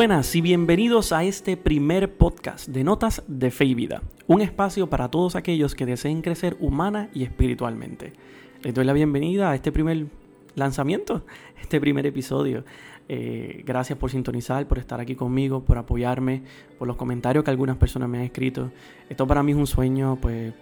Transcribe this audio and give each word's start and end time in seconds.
Buenas 0.00 0.34
y 0.34 0.40
bienvenidos 0.40 1.12
a 1.12 1.24
este 1.24 1.58
primer 1.58 2.16
podcast 2.16 2.68
de 2.68 2.84
Notas 2.84 3.22
de 3.26 3.50
Fe 3.50 3.66
y 3.66 3.74
Vida, 3.74 4.00
un 4.26 4.40
espacio 4.40 4.88
para 4.88 5.10
todos 5.10 5.36
aquellos 5.36 5.74
que 5.74 5.84
deseen 5.84 6.22
crecer 6.22 6.56
humana 6.58 7.10
y 7.12 7.22
espiritualmente. 7.22 8.14
Les 8.62 8.72
doy 8.72 8.86
la 8.86 8.94
bienvenida 8.94 9.50
a 9.50 9.54
este 9.54 9.70
primer 9.70 10.06
lanzamiento, 10.54 11.26
este 11.60 11.82
primer 11.82 12.06
episodio. 12.06 12.64
Eh, 13.10 13.62
gracias 13.66 13.98
por 13.98 14.10
sintonizar, 14.10 14.66
por 14.66 14.78
estar 14.78 15.00
aquí 15.00 15.14
conmigo, 15.14 15.64
por 15.64 15.76
apoyarme, 15.76 16.44
por 16.78 16.88
los 16.88 16.96
comentarios 16.96 17.44
que 17.44 17.50
algunas 17.50 17.76
personas 17.76 18.08
me 18.08 18.16
han 18.16 18.24
escrito. 18.24 18.72
Esto 19.10 19.26
para 19.26 19.42
mí 19.42 19.52
es 19.52 19.58
un 19.58 19.66
sueño 19.66 20.16
pues 20.18 20.54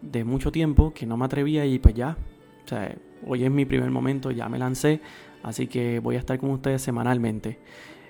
de 0.00 0.24
mucho 0.24 0.50
tiempo 0.50 0.94
que 0.94 1.04
no 1.04 1.18
me 1.18 1.26
atrevía 1.26 1.66
y 1.66 1.78
pues 1.78 1.94
ya, 1.94 2.16
hoy 3.26 3.44
es 3.44 3.50
mi 3.50 3.66
primer 3.66 3.90
momento, 3.90 4.30
ya 4.30 4.48
me 4.48 4.58
lancé, 4.58 5.02
así 5.42 5.66
que 5.66 5.98
voy 5.98 6.16
a 6.16 6.18
estar 6.18 6.38
con 6.38 6.48
ustedes 6.48 6.80
semanalmente. 6.80 7.58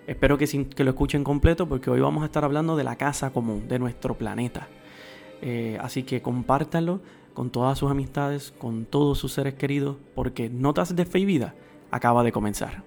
Espero 0.06 0.38
que, 0.38 0.46
que 0.46 0.84
lo 0.84 0.90
escuchen 0.90 1.24
completo 1.24 1.68
porque 1.68 1.90
hoy 1.90 2.00
vamos 2.00 2.22
a 2.22 2.26
estar 2.26 2.44
hablando 2.44 2.76
de 2.76 2.84
la 2.84 2.94
casa 2.94 3.30
común, 3.30 3.66
de 3.66 3.80
nuestro 3.80 4.16
planeta. 4.16 4.68
Eh, 5.42 5.78
así 5.82 6.04
que 6.04 6.22
compártanlo 6.22 7.00
con 7.34 7.50
todas 7.50 7.76
sus 7.76 7.90
amistades, 7.90 8.54
con 8.56 8.84
todos 8.84 9.18
sus 9.18 9.32
seres 9.32 9.54
queridos, 9.54 9.96
porque 10.14 10.48
Notas 10.48 10.94
de 10.94 11.04
Fe 11.04 11.18
y 11.18 11.24
Vida 11.24 11.54
acaba 11.90 12.22
de 12.22 12.30
comenzar. 12.30 12.84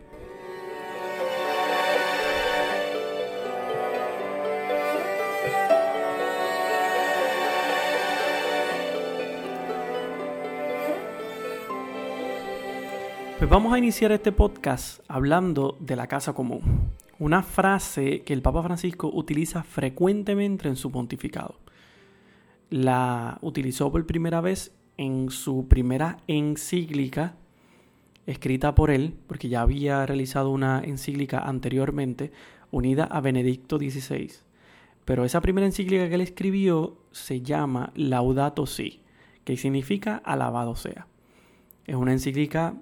Pues 13.38 13.50
vamos 13.50 13.74
a 13.74 13.78
iniciar 13.78 14.14
este 14.14 14.32
podcast 14.32 15.02
hablando 15.08 15.78
de 15.80 15.96
la 15.98 16.08
casa 16.08 16.34
común 16.34 16.90
una 17.20 17.44
frase 17.44 18.22
que 18.22 18.34
el 18.34 18.42
Papa 18.42 18.64
Francisco 18.64 19.12
utiliza 19.14 19.64
frecuentemente 19.64 20.68
en 20.68 20.78
su 20.78 20.92
pontificado. 20.92 21.60
La 22.70 23.38
utilizó 23.42 23.92
por 23.92 24.06
primera 24.06 24.42
vez 24.42 24.72
en 24.98 25.30
su 25.30 25.68
primera 25.68 26.18
encíclica 26.28 27.36
escrita 28.26 28.76
por 28.76 28.92
él, 28.92 29.16
porque 29.28 29.50
ya 29.50 29.62
había 29.62 30.06
realizado 30.06 30.52
una 30.52 30.82
encíclica 30.84 31.40
anteriormente 31.40 32.32
unida 32.72 33.06
a 33.06 33.22
Benedicto 33.22 33.78
XVI. 33.78 34.32
Pero 35.04 35.26
esa 35.26 35.42
primera 35.42 35.66
encíclica 35.66 36.08
que 36.08 36.16
él 36.16 36.22
escribió 36.22 36.98
se 37.12 37.42
llama 37.42 37.92
Laudato 37.96 38.68
Si, 38.68 39.02
que 39.44 39.58
significa 39.58 40.18
alabado 40.18 40.76
sea. 40.76 41.08
Es 41.88 41.96
una 41.96 42.12
encíclica 42.12 42.76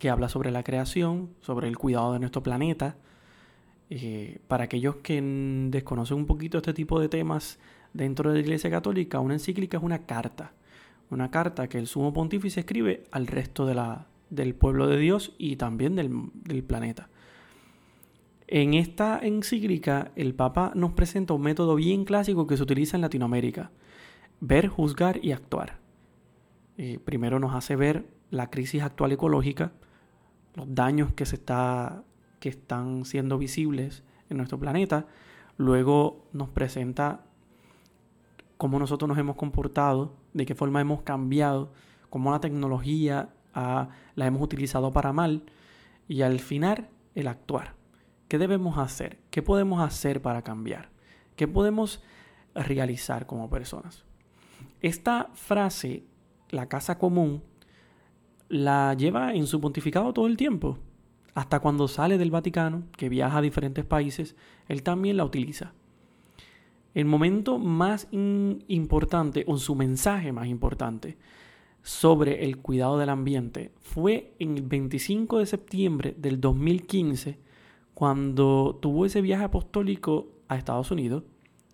que 0.00 0.10
habla 0.10 0.28
sobre 0.28 0.50
la 0.50 0.64
creación, 0.64 1.30
sobre 1.40 1.68
el 1.68 1.78
cuidado 1.78 2.14
de 2.14 2.18
nuestro 2.18 2.42
planeta, 2.42 2.96
eh, 3.94 4.38
para 4.48 4.64
aquellos 4.64 4.96
que 4.96 5.20
desconocen 5.70 6.16
un 6.16 6.24
poquito 6.24 6.56
este 6.56 6.72
tipo 6.72 6.98
de 6.98 7.10
temas 7.10 7.58
dentro 7.92 8.30
de 8.30 8.36
la 8.36 8.40
Iglesia 8.40 8.70
Católica, 8.70 9.20
una 9.20 9.34
encíclica 9.34 9.76
es 9.76 9.82
una 9.82 10.06
carta, 10.06 10.54
una 11.10 11.30
carta 11.30 11.68
que 11.68 11.76
el 11.76 11.86
sumo 11.86 12.10
pontífice 12.14 12.60
escribe 12.60 13.04
al 13.10 13.26
resto 13.26 13.66
del 14.30 14.54
pueblo 14.54 14.86
de 14.86 14.96
Dios 14.96 15.34
y 15.36 15.56
también 15.56 15.94
del, 15.94 16.10
del 16.32 16.64
planeta. 16.64 17.10
En 18.46 18.72
esta 18.72 19.18
encíclica 19.22 20.10
el 20.16 20.32
Papa 20.32 20.72
nos 20.74 20.92
presenta 20.94 21.34
un 21.34 21.42
método 21.42 21.74
bien 21.74 22.06
clásico 22.06 22.46
que 22.46 22.56
se 22.56 22.62
utiliza 22.62 22.96
en 22.96 23.02
Latinoamérica, 23.02 23.72
ver, 24.40 24.68
juzgar 24.68 25.22
y 25.22 25.32
actuar. 25.32 25.80
Eh, 26.78 26.98
primero 27.04 27.38
nos 27.38 27.54
hace 27.54 27.76
ver 27.76 28.06
la 28.30 28.48
crisis 28.48 28.80
actual 28.80 29.12
ecológica, 29.12 29.72
los 30.54 30.74
daños 30.74 31.12
que 31.12 31.26
se 31.26 31.36
está 31.36 32.04
que 32.42 32.48
están 32.48 33.04
siendo 33.04 33.38
visibles 33.38 34.02
en 34.28 34.36
nuestro 34.36 34.58
planeta. 34.58 35.06
Luego 35.58 36.26
nos 36.32 36.48
presenta 36.48 37.20
cómo 38.56 38.80
nosotros 38.80 39.08
nos 39.08 39.16
hemos 39.16 39.36
comportado, 39.36 40.16
de 40.34 40.44
qué 40.44 40.56
forma 40.56 40.80
hemos 40.80 41.02
cambiado, 41.02 41.72
cómo 42.10 42.32
la 42.32 42.40
tecnología 42.40 43.28
la 43.54 44.26
hemos 44.26 44.42
utilizado 44.42 44.90
para 44.90 45.12
mal. 45.12 45.44
Y 46.08 46.22
al 46.22 46.40
final, 46.40 46.88
el 47.14 47.28
actuar. 47.28 47.76
¿Qué 48.26 48.38
debemos 48.38 48.76
hacer? 48.76 49.20
¿Qué 49.30 49.40
podemos 49.40 49.80
hacer 49.80 50.20
para 50.20 50.42
cambiar? 50.42 50.90
¿Qué 51.36 51.46
podemos 51.46 52.02
realizar 52.56 53.26
como 53.26 53.48
personas? 53.50 54.04
Esta 54.80 55.30
frase, 55.34 56.06
la 56.50 56.68
casa 56.68 56.98
común, 56.98 57.44
la 58.48 58.94
lleva 58.94 59.32
en 59.32 59.46
su 59.46 59.60
pontificado 59.60 60.12
todo 60.12 60.26
el 60.26 60.36
tiempo 60.36 60.80
hasta 61.34 61.60
cuando 61.60 61.88
sale 61.88 62.18
del 62.18 62.30
Vaticano, 62.30 62.84
que 62.96 63.08
viaja 63.08 63.38
a 63.38 63.42
diferentes 63.42 63.84
países, 63.84 64.36
él 64.68 64.82
también 64.82 65.16
la 65.16 65.24
utiliza. 65.24 65.72
El 66.94 67.06
momento 67.06 67.58
más 67.58 68.08
importante, 68.10 69.44
o 69.46 69.56
su 69.56 69.74
mensaje 69.74 70.30
más 70.32 70.46
importante, 70.46 71.16
sobre 71.82 72.44
el 72.44 72.58
cuidado 72.58 72.98
del 72.98 73.08
ambiente 73.08 73.72
fue 73.80 74.34
el 74.38 74.62
25 74.62 75.38
de 75.38 75.46
septiembre 75.46 76.14
del 76.18 76.40
2015, 76.40 77.38
cuando 77.94 78.78
tuvo 78.80 79.06
ese 79.06 79.20
viaje 79.20 79.44
apostólico 79.44 80.28
a 80.48 80.56
Estados 80.56 80.90
Unidos, 80.90 81.24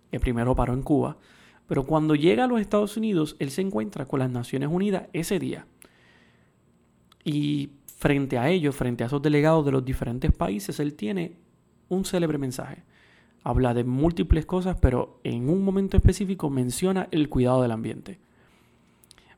que 0.09 0.19
primero 0.19 0.55
paró 0.55 0.73
en 0.73 0.81
Cuba, 0.81 1.17
pero 1.67 1.83
cuando 1.85 2.15
llega 2.15 2.45
a 2.45 2.47
los 2.47 2.61
Estados 2.61 2.97
Unidos, 2.97 3.35
él 3.39 3.51
se 3.51 3.61
encuentra 3.61 4.05
con 4.05 4.19
las 4.19 4.31
Naciones 4.31 4.69
Unidas 4.71 5.03
ese 5.13 5.37
día. 5.37 5.67
Y 7.23 7.69
frente 7.99 8.37
a 8.37 8.49
ellos, 8.49 8.77
frente 8.77 9.03
a 9.03 9.07
esos 9.07 9.21
delegados 9.21 9.65
de 9.65 9.73
los 9.73 9.83
diferentes 9.83 10.31
países, 10.31 10.79
él 10.79 10.93
tiene 10.93 11.33
un 11.89 12.05
célebre 12.05 12.37
mensaje. 12.37 12.83
Habla 13.43 13.73
de 13.73 13.83
múltiples 13.83 14.45
cosas, 14.45 14.77
pero 14.79 15.19
en 15.25 15.49
un 15.49 15.65
momento 15.65 15.97
específico 15.97 16.49
menciona 16.49 17.09
el 17.11 17.27
cuidado 17.27 17.61
del 17.61 17.71
ambiente. 17.71 18.17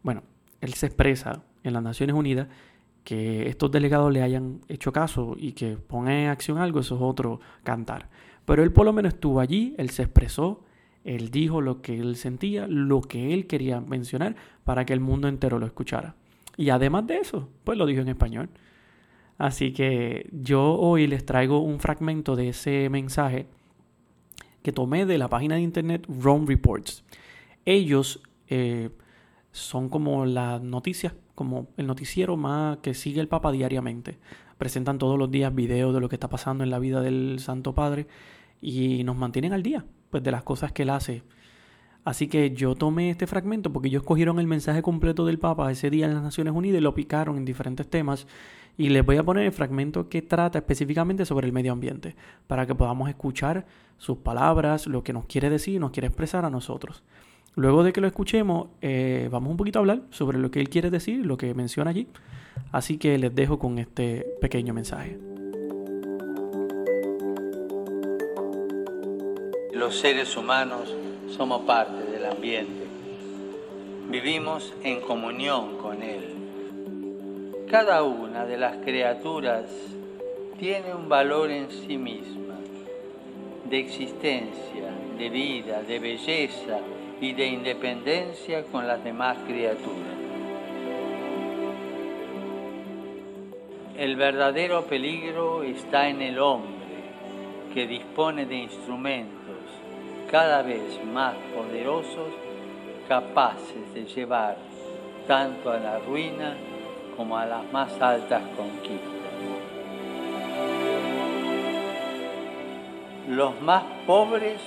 Bueno, 0.03 0.21
él 0.61 0.75
se 0.75 0.85
expresa 0.85 1.41
en 1.63 1.73
las 1.73 1.81
Naciones 1.81 2.15
Unidas 2.15 2.49
que 3.03 3.49
estos 3.49 3.71
delegados 3.71 4.13
le 4.13 4.21
hayan 4.21 4.61
hecho 4.67 4.93
caso 4.93 5.35
y 5.39 5.53
que 5.53 5.75
pongan 5.75 6.13
en 6.13 6.29
acción 6.29 6.59
algo, 6.59 6.81
eso 6.81 6.95
es 6.97 7.01
otro 7.01 7.39
cantar. 7.63 8.09
Pero 8.45 8.61
él 8.61 8.71
por 8.71 8.85
lo 8.85 8.93
menos 8.93 9.15
estuvo 9.15 9.39
allí, 9.39 9.73
él 9.79 9.89
se 9.89 10.03
expresó, 10.03 10.63
él 11.03 11.31
dijo 11.31 11.61
lo 11.61 11.81
que 11.81 11.99
él 11.99 12.15
sentía, 12.15 12.67
lo 12.67 13.01
que 13.01 13.33
él 13.33 13.47
quería 13.47 13.81
mencionar 13.81 14.35
para 14.63 14.85
que 14.85 14.93
el 14.93 14.99
mundo 14.99 15.27
entero 15.27 15.57
lo 15.57 15.65
escuchara. 15.65 16.15
Y 16.61 16.69
además 16.69 17.07
de 17.07 17.17
eso, 17.17 17.49
pues 17.63 17.75
lo 17.75 17.87
dijo 17.87 18.01
en 18.01 18.09
español. 18.09 18.47
Así 19.39 19.73
que 19.73 20.29
yo 20.31 20.75
hoy 20.75 21.07
les 21.07 21.25
traigo 21.25 21.57
un 21.57 21.79
fragmento 21.79 22.35
de 22.35 22.49
ese 22.49 22.87
mensaje 22.91 23.47
que 24.61 24.71
tomé 24.71 25.07
de 25.07 25.17
la 25.17 25.27
página 25.27 25.55
de 25.55 25.61
internet 25.61 26.05
Rome 26.21 26.45
Reports. 26.45 27.03
Ellos 27.65 28.21
eh, 28.47 28.91
son 29.51 29.89
como 29.89 30.27
las 30.27 30.61
noticias, 30.61 31.15
como 31.33 31.69
el 31.77 31.87
noticiero 31.87 32.37
más 32.37 32.77
que 32.77 32.93
sigue 32.93 33.21
el 33.21 33.27
Papa 33.27 33.51
diariamente. 33.51 34.19
Presentan 34.59 34.99
todos 34.99 35.17
los 35.17 35.31
días 35.31 35.55
videos 35.55 35.95
de 35.95 35.99
lo 35.99 36.09
que 36.09 36.15
está 36.15 36.29
pasando 36.29 36.63
en 36.63 36.69
la 36.69 36.77
vida 36.77 37.01
del 37.01 37.39
Santo 37.39 37.73
Padre 37.73 38.05
y 38.61 39.03
nos 39.03 39.17
mantienen 39.17 39.53
al 39.53 39.63
día, 39.63 39.83
pues 40.11 40.21
de 40.21 40.29
las 40.29 40.43
cosas 40.43 40.71
que 40.73 40.83
él 40.83 40.91
hace 40.91 41.23
Así 42.03 42.27
que 42.27 42.51
yo 42.51 42.73
tomé 42.75 43.11
este 43.11 43.27
fragmento 43.27 43.71
porque 43.71 43.87
ellos 43.87 44.03
cogieron 44.03 44.39
el 44.39 44.47
mensaje 44.47 44.81
completo 44.81 45.25
del 45.25 45.37
Papa 45.37 45.71
ese 45.71 45.91
día 45.91 46.07
en 46.07 46.15
las 46.15 46.23
Naciones 46.23 46.53
Unidas 46.53 46.79
y 46.79 46.81
lo 46.81 46.95
picaron 46.95 47.37
en 47.37 47.45
diferentes 47.45 47.87
temas. 47.87 48.25
Y 48.77 48.89
les 48.89 49.05
voy 49.05 49.17
a 49.17 49.23
poner 49.23 49.45
el 49.45 49.51
fragmento 49.51 50.09
que 50.09 50.23
trata 50.23 50.59
específicamente 50.59 51.25
sobre 51.25 51.45
el 51.45 51.53
medio 51.53 51.73
ambiente, 51.73 52.15
para 52.47 52.65
que 52.65 52.73
podamos 52.73 53.09
escuchar 53.09 53.65
sus 53.97 54.17
palabras, 54.17 54.87
lo 54.87 55.03
que 55.03 55.13
nos 55.13 55.25
quiere 55.25 55.49
decir, 55.49 55.79
nos 55.79 55.91
quiere 55.91 56.07
expresar 56.07 56.45
a 56.45 56.49
nosotros. 56.49 57.03
Luego 57.55 57.83
de 57.83 57.91
que 57.93 58.01
lo 58.01 58.07
escuchemos, 58.07 58.69
eh, 58.81 59.27
vamos 59.29 59.51
un 59.51 59.57
poquito 59.57 59.77
a 59.77 59.81
hablar 59.81 60.01
sobre 60.09 60.39
lo 60.39 60.49
que 60.49 60.61
él 60.61 60.69
quiere 60.69 60.89
decir, 60.89 61.25
lo 61.25 61.37
que 61.37 61.53
menciona 61.53 61.91
allí. 61.91 62.07
Así 62.71 62.97
que 62.97 63.17
les 63.17 63.35
dejo 63.35 63.59
con 63.59 63.77
este 63.77 64.25
pequeño 64.39 64.73
mensaje. 64.73 65.19
Los 69.73 69.99
seres 69.99 70.35
humanos 70.37 70.95
somos 71.31 71.61
parte 71.61 72.03
del 72.11 72.25
ambiente. 72.25 72.85
Vivimos 74.09 74.73
en 74.83 75.01
comunión 75.01 75.77
con 75.77 76.03
él. 76.03 76.35
Cada 77.69 78.03
una 78.03 78.45
de 78.45 78.57
las 78.57 78.77
criaturas 78.77 79.65
tiene 80.59 80.93
un 80.93 81.07
valor 81.07 81.49
en 81.49 81.71
sí 81.71 81.97
misma, 81.97 82.55
de 83.65 83.79
existencia, 83.79 84.91
de 85.17 85.29
vida, 85.29 85.81
de 85.81 85.99
belleza 85.99 86.79
y 87.21 87.33
de 87.33 87.47
independencia 87.47 88.63
con 88.65 88.87
las 88.87 89.03
demás 89.03 89.37
criaturas. 89.47 90.19
El 93.97 94.15
verdadero 94.15 94.85
peligro 94.85 95.63
está 95.63 96.09
en 96.09 96.21
el 96.21 96.39
hombre, 96.39 96.71
que 97.73 97.87
dispone 97.87 98.45
de 98.45 98.55
instrumentos 98.55 99.41
cada 100.31 100.61
vez 100.61 101.03
más 101.05 101.35
poderosos, 101.55 102.29
capaces 103.07 103.93
de 103.93 104.05
llevar 104.05 104.57
tanto 105.27 105.69
a 105.69 105.77
la 105.77 105.99
ruina 105.99 106.55
como 107.17 107.37
a 107.37 107.45
las 107.45 107.71
más 107.71 108.01
altas 108.01 108.41
conquistas. 108.55 109.21
los 113.31 113.61
más 113.61 113.83
pobres 114.05 114.59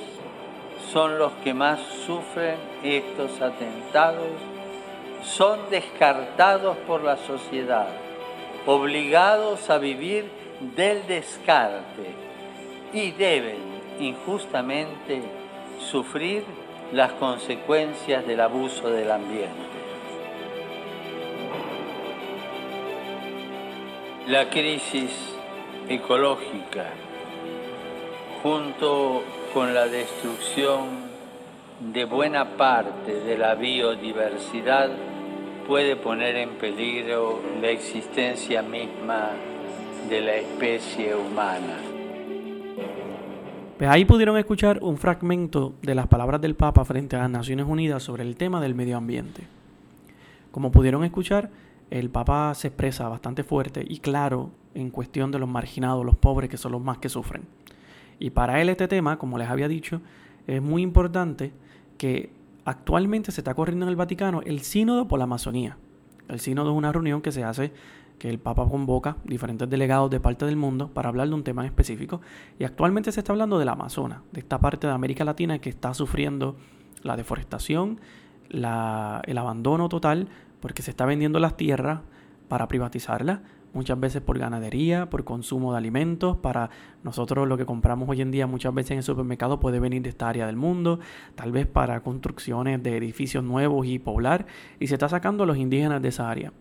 son 0.91 1.19
los 1.19 1.33
que 1.45 1.53
más 1.53 1.81
sufren 2.07 2.57
estos 2.83 3.43
atentados, 3.43 4.39
son 5.23 5.59
descartados 5.71 6.77
por 6.87 7.05
la 7.05 7.19
sociedad, 7.19 7.89
obligados 8.65 9.69
a 9.69 9.77
vivir 9.77 10.31
del 10.77 11.07
descarte 11.07 12.15
y 12.95 13.11
deben 13.11 13.59
injustamente 14.01 15.23
sufrir 15.91 16.45
las 16.93 17.13
consecuencias 17.13 18.27
del 18.27 18.41
abuso 18.41 18.89
del 18.89 19.11
ambiente. 19.11 19.75
La 24.27 24.49
crisis 24.49 25.11
ecológica, 25.89 26.87
junto 28.43 29.23
con 29.53 29.75
la 29.75 29.87
destrucción 29.87 31.05
de 31.81 32.05
buena 32.05 32.57
parte 32.57 33.21
de 33.21 33.37
la 33.37 33.55
biodiversidad, 33.55 34.91
puede 35.67 35.97
poner 35.97 36.37
en 36.37 36.51
peligro 36.57 37.41
la 37.61 37.69
existencia 37.69 38.63
misma 38.63 39.31
de 40.09 40.21
la 40.21 40.37
especie 40.37 41.15
humana. 41.15 41.94
Pues 43.77 43.91
ahí 43.91 44.05
pudieron 44.05 44.37
escuchar 44.37 44.79
un 44.83 44.99
fragmento 44.99 45.75
de 45.83 45.97
las 45.97 46.07
palabras 46.07 46.41
del 46.41 46.55
Papa 46.55 46.85
frente 46.85 47.17
a 47.17 47.21
las 47.21 47.31
Naciones 47.31 47.67
Unidas 47.69 48.05
sobre 48.05 48.23
el 48.23 48.37
tema 48.37 48.61
del 48.61 48.77
medio 48.77 48.97
ambiente. 48.97 49.43
Como 50.53 50.71
pudieron 50.71 51.03
escuchar, 51.03 51.51
el 51.91 52.09
Papa 52.09 52.55
se 52.55 52.69
expresa 52.69 53.09
bastante 53.09 53.43
fuerte 53.43 53.85
y 53.85 53.99
claro 53.99 54.53
en 54.75 54.91
cuestión 54.91 55.33
de 55.33 55.41
los 55.41 55.49
marginados, 55.49 56.07
los 56.07 56.15
pobres, 56.15 56.49
que 56.49 56.57
son 56.57 56.71
los 56.71 56.83
más 56.83 56.99
que 56.99 57.09
sufren. 57.09 57.43
Y 58.21 58.31
para 58.31 58.63
él 58.63 58.69
este 58.69 58.87
tema, 58.87 59.19
como 59.19 59.39
les 59.39 59.49
había 59.49 59.67
dicho, 59.67 60.01
es 60.47 60.63
muy 60.63 60.83
importante 60.83 61.53
que 61.99 62.31
actualmente 62.65 63.33
se 63.33 63.41
está 63.41 63.55
corriendo 63.55 63.87
en 63.87 63.91
el 63.91 63.97
Vaticano 63.97 64.41
el 64.43 64.61
sínodo 64.61 65.09
por 65.09 65.19
la 65.19 65.25
Amazonía. 65.25 65.77
El 66.29 66.39
sínodo 66.39 66.71
es 66.71 66.77
una 66.77 66.93
reunión 66.93 67.23
que 67.23 67.33
se 67.33 67.43
hace, 67.43 67.73
que 68.19 68.31
el 68.31 68.39
Papa 68.39 68.67
convoca 68.69 69.17
diferentes 69.25 69.69
delegados 69.69 70.11
de 70.11 70.21
parte 70.21 70.47
del 70.47 70.57
mundo 70.57 70.89
para 70.89 71.09
hablar 71.09 71.29
de 71.29 71.35
un 71.35 71.45
tema 71.45 71.63
en 71.63 71.67
específico. 71.67 72.21
Y 72.59 72.65
actualmente 72.65 73.13
se 73.13 73.21
está 73.21 73.33
hablando 73.33 73.59
del 73.59 73.69
Amazonas, 73.69 74.21
de 74.33 74.41
esta 74.41 74.59
parte 74.59 74.87
de 74.87 74.93
América 74.93 75.25
Latina 75.25 75.59
que 75.59 75.69
está 75.69 75.95
sufriendo 75.95 76.57
la 77.03 77.17
deforestación, 77.17 78.01
el 78.51 78.65
abandono 79.39 79.89
total, 79.89 80.29
porque 80.61 80.83
se 80.83 80.91
está 80.91 81.05
vendiendo 81.05 81.39
las 81.39 81.57
tierras 81.57 82.01
para 82.49 82.69
privatizarlas, 82.69 83.41
muchas 83.75 83.99
veces 83.99 84.23
por 84.23 84.39
ganadería, 84.39 85.11
por 85.11 85.25
consumo 85.25 85.73
de 85.73 85.79
alimentos, 85.79 86.37
para 86.37 86.71
nosotros 87.03 87.49
lo 87.49 87.57
que 87.57 87.67
compramos 87.67 88.09
hoy 88.09 88.23
en 88.23 88.31
día 88.31 88.47
muchas 88.47 88.73
veces 88.73 88.93
en 88.93 88.99
el 88.99 89.03
supermercado 89.03 89.59
puede 89.61 89.81
venir 89.81 90.03
de 90.03 90.11
esta 90.11 90.29
área 90.29 90.47
del 90.47 90.57
mundo, 90.57 91.01
tal 91.35 91.53
vez 91.53 91.67
para 91.67 92.01
construcciones 92.01 92.83
de 92.83 92.97
edificios 92.97 93.43
nuevos 93.43 93.87
y 93.87 93.99
poblar, 93.99 94.47
y 94.79 94.87
se 94.87 94.95
está 94.95 95.09
sacando 95.09 95.45
a 95.45 95.47
los 95.47 95.57
indígenas 95.57 96.01
de 96.01 96.09
esa 96.09 96.31
área. 96.31 96.53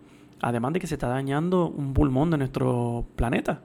Además 0.44 0.74
de 0.74 0.80
que 0.80 0.86
se 0.86 0.96
está 0.96 1.08
dañando 1.08 1.68
un 1.68 1.94
pulmón 1.94 2.30
de 2.30 2.36
nuestro 2.36 3.06
planeta. 3.16 3.62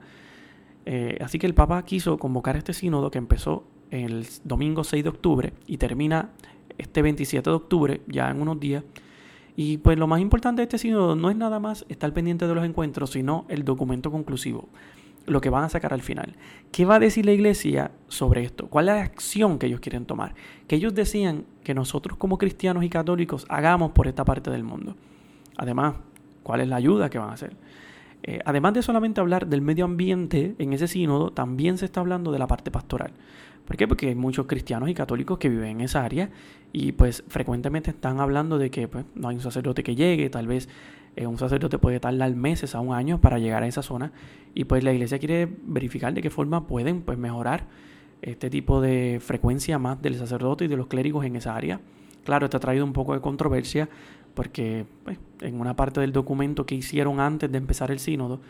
Eh, 0.86 1.18
así 1.20 1.38
que 1.38 1.46
el 1.46 1.52
Papa 1.52 1.84
quiso 1.84 2.16
convocar 2.16 2.56
este 2.56 2.72
sínodo 2.72 3.10
que 3.10 3.18
empezó 3.18 3.64
el 3.90 4.26
domingo 4.44 4.82
6 4.82 5.04
de 5.04 5.10
octubre 5.10 5.52
y 5.66 5.76
termina 5.76 6.30
este 6.78 7.02
27 7.02 7.50
de 7.50 7.54
octubre, 7.54 8.00
ya 8.06 8.30
en 8.30 8.40
unos 8.40 8.58
días, 8.58 8.82
y 9.56 9.76
pues 9.76 9.98
lo 9.98 10.06
más 10.06 10.22
importante 10.22 10.60
de 10.60 10.64
este 10.64 10.78
sínodo 10.78 11.16
no 11.16 11.28
es 11.28 11.36
nada 11.36 11.60
más 11.60 11.84
estar 11.90 12.14
pendiente 12.14 12.46
de 12.46 12.54
los 12.54 12.64
encuentros, 12.64 13.10
sino 13.10 13.44
el 13.50 13.62
documento 13.62 14.10
conclusivo, 14.10 14.70
lo 15.26 15.42
que 15.42 15.50
van 15.50 15.64
a 15.64 15.68
sacar 15.68 15.92
al 15.92 16.00
final. 16.00 16.36
¿Qué 16.72 16.86
va 16.86 16.94
a 16.94 16.98
decir 16.98 17.26
la 17.26 17.32
iglesia 17.32 17.90
sobre 18.08 18.42
esto? 18.42 18.68
¿Cuál 18.68 18.88
es 18.88 18.94
la 18.94 19.02
acción 19.02 19.58
que 19.58 19.66
ellos 19.66 19.80
quieren 19.80 20.06
tomar? 20.06 20.34
Que 20.66 20.76
ellos 20.76 20.94
decían 20.94 21.44
que 21.62 21.74
nosotros 21.74 22.16
como 22.16 22.38
cristianos 22.38 22.84
y 22.84 22.88
católicos 22.88 23.44
hagamos 23.50 23.92
por 23.92 24.08
esta 24.08 24.24
parte 24.24 24.50
del 24.50 24.64
mundo. 24.64 24.96
Además, 25.58 25.96
¿cuál 26.42 26.60
es 26.60 26.68
la 26.68 26.76
ayuda 26.76 27.10
que 27.10 27.18
van 27.18 27.30
a 27.30 27.34
hacer? 27.34 27.56
Eh, 28.22 28.40
además 28.44 28.74
de 28.74 28.82
solamente 28.82 29.20
hablar 29.20 29.46
del 29.46 29.62
medio 29.62 29.84
ambiente 29.84 30.54
en 30.58 30.72
ese 30.72 30.88
sínodo, 30.88 31.30
también 31.30 31.78
se 31.78 31.86
está 31.86 32.00
hablando 32.00 32.32
de 32.32 32.38
la 32.38 32.46
parte 32.46 32.70
pastoral. 32.70 33.12
¿Por 33.64 33.76
qué? 33.76 33.86
Porque 33.86 34.08
hay 34.08 34.14
muchos 34.14 34.46
cristianos 34.46 34.88
y 34.88 34.94
católicos 34.94 35.38
que 35.38 35.48
viven 35.48 35.70
en 35.70 35.80
esa 35.82 36.04
área 36.04 36.30
y 36.72 36.92
pues 36.92 37.22
frecuentemente 37.28 37.90
están 37.90 38.20
hablando 38.20 38.58
de 38.58 38.70
que 38.70 38.88
pues, 38.88 39.04
no 39.14 39.28
hay 39.28 39.36
un 39.36 39.42
sacerdote 39.42 39.82
que 39.82 39.94
llegue, 39.94 40.28
tal 40.28 40.46
vez 40.46 40.68
eh, 41.16 41.26
un 41.26 41.38
sacerdote 41.38 41.78
puede 41.78 42.00
tardar 42.00 42.34
meses 42.34 42.74
a 42.74 42.80
un 42.80 42.94
año 42.94 43.20
para 43.20 43.38
llegar 43.38 43.62
a 43.62 43.66
esa 43.66 43.82
zona 43.82 44.12
y 44.54 44.64
pues 44.64 44.84
la 44.84 44.92
iglesia 44.92 45.18
quiere 45.18 45.48
verificar 45.64 46.12
de 46.12 46.20
qué 46.20 46.30
forma 46.30 46.66
pueden 46.66 47.02
pues 47.02 47.16
mejorar 47.16 47.66
este 48.22 48.50
tipo 48.50 48.80
de 48.80 49.18
frecuencia 49.20 49.78
más 49.78 50.02
del 50.02 50.16
sacerdote 50.16 50.66
y 50.66 50.68
de 50.68 50.76
los 50.76 50.88
clérigos 50.88 51.24
en 51.24 51.36
esa 51.36 51.54
área. 51.54 51.80
Claro, 52.24 52.46
esto 52.46 52.58
ha 52.58 52.60
traído 52.60 52.84
un 52.84 52.92
poco 52.92 53.14
de 53.14 53.20
controversia 53.20 53.88
porque 54.34 54.86
pues, 55.04 55.18
en 55.40 55.60
una 55.60 55.76
parte 55.76 56.00
del 56.00 56.12
documento 56.12 56.66
que 56.66 56.74
hicieron 56.74 57.20
antes 57.20 57.50
de 57.50 57.58
empezar 57.58 57.90
el 57.90 57.98
sínodo, 57.98 58.40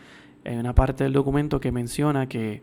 en 0.43 0.59
una 0.59 0.73
parte 0.73 1.03
del 1.03 1.13
documento 1.13 1.59
que 1.59 1.71
menciona 1.71 2.27
que 2.27 2.61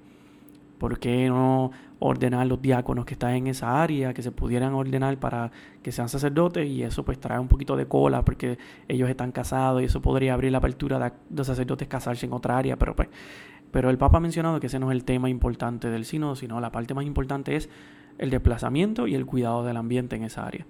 ¿Por 0.79 1.01
qué 1.01 1.29
no 1.29 1.73
ordenar 1.99 2.47
los 2.47 2.63
diáconos 2.63 3.05
que 3.05 3.15
están 3.15 3.35
en 3.35 3.49
esa 3.49 3.83
área, 3.83 4.15
que 4.15 4.23
se 4.23 4.31
pudieran 4.31 4.75
ordenar 4.75 5.19
para 5.19 5.51
que 5.83 5.91
sean 5.91 6.09
sacerdotes? 6.09 6.69
Y 6.69 6.83
eso 6.83 7.05
pues 7.05 7.19
trae 7.19 7.39
un 7.39 7.49
poquito 7.49 7.77
de 7.77 7.87
cola 7.87 8.25
porque 8.25 8.59
ellos 8.87 9.11
están 9.11 9.33
casados 9.33 9.83
y 9.83 9.87
eso 9.87 10.01
podría 10.01 10.35
abrir 10.35 10.53
la 10.53 10.59
apertura 10.59 10.99
de 10.99 11.13
los 11.35 11.47
sacerdotes 11.47 11.89
casarse 11.89 12.27
en 12.27 12.33
otra 12.33 12.57
área, 12.57 12.77
pero 12.77 12.97
pues... 12.97 13.09
Pero 13.71 13.91
el 13.91 13.99
Papa 13.99 14.17
ha 14.17 14.21
mencionado 14.21 14.61
que 14.61 14.69
ese 14.69 14.79
no 14.79 14.91
es 14.91 14.97
el 14.97 15.05
tema 15.05 15.29
importante 15.29 15.91
del 15.91 16.07
sínodo, 16.07 16.37
sino 16.37 16.59
la 16.59 16.73
parte 16.73 16.95
más 16.95 17.05
importante 17.05 17.55
es 17.55 17.69
el 18.17 18.31
desplazamiento 18.31 19.07
y 19.07 19.15
el 19.15 19.27
cuidado 19.27 19.63
del 19.63 19.77
ambiente 19.77 20.17
en 20.17 20.25
esa 20.25 20.47
área. 20.47 20.65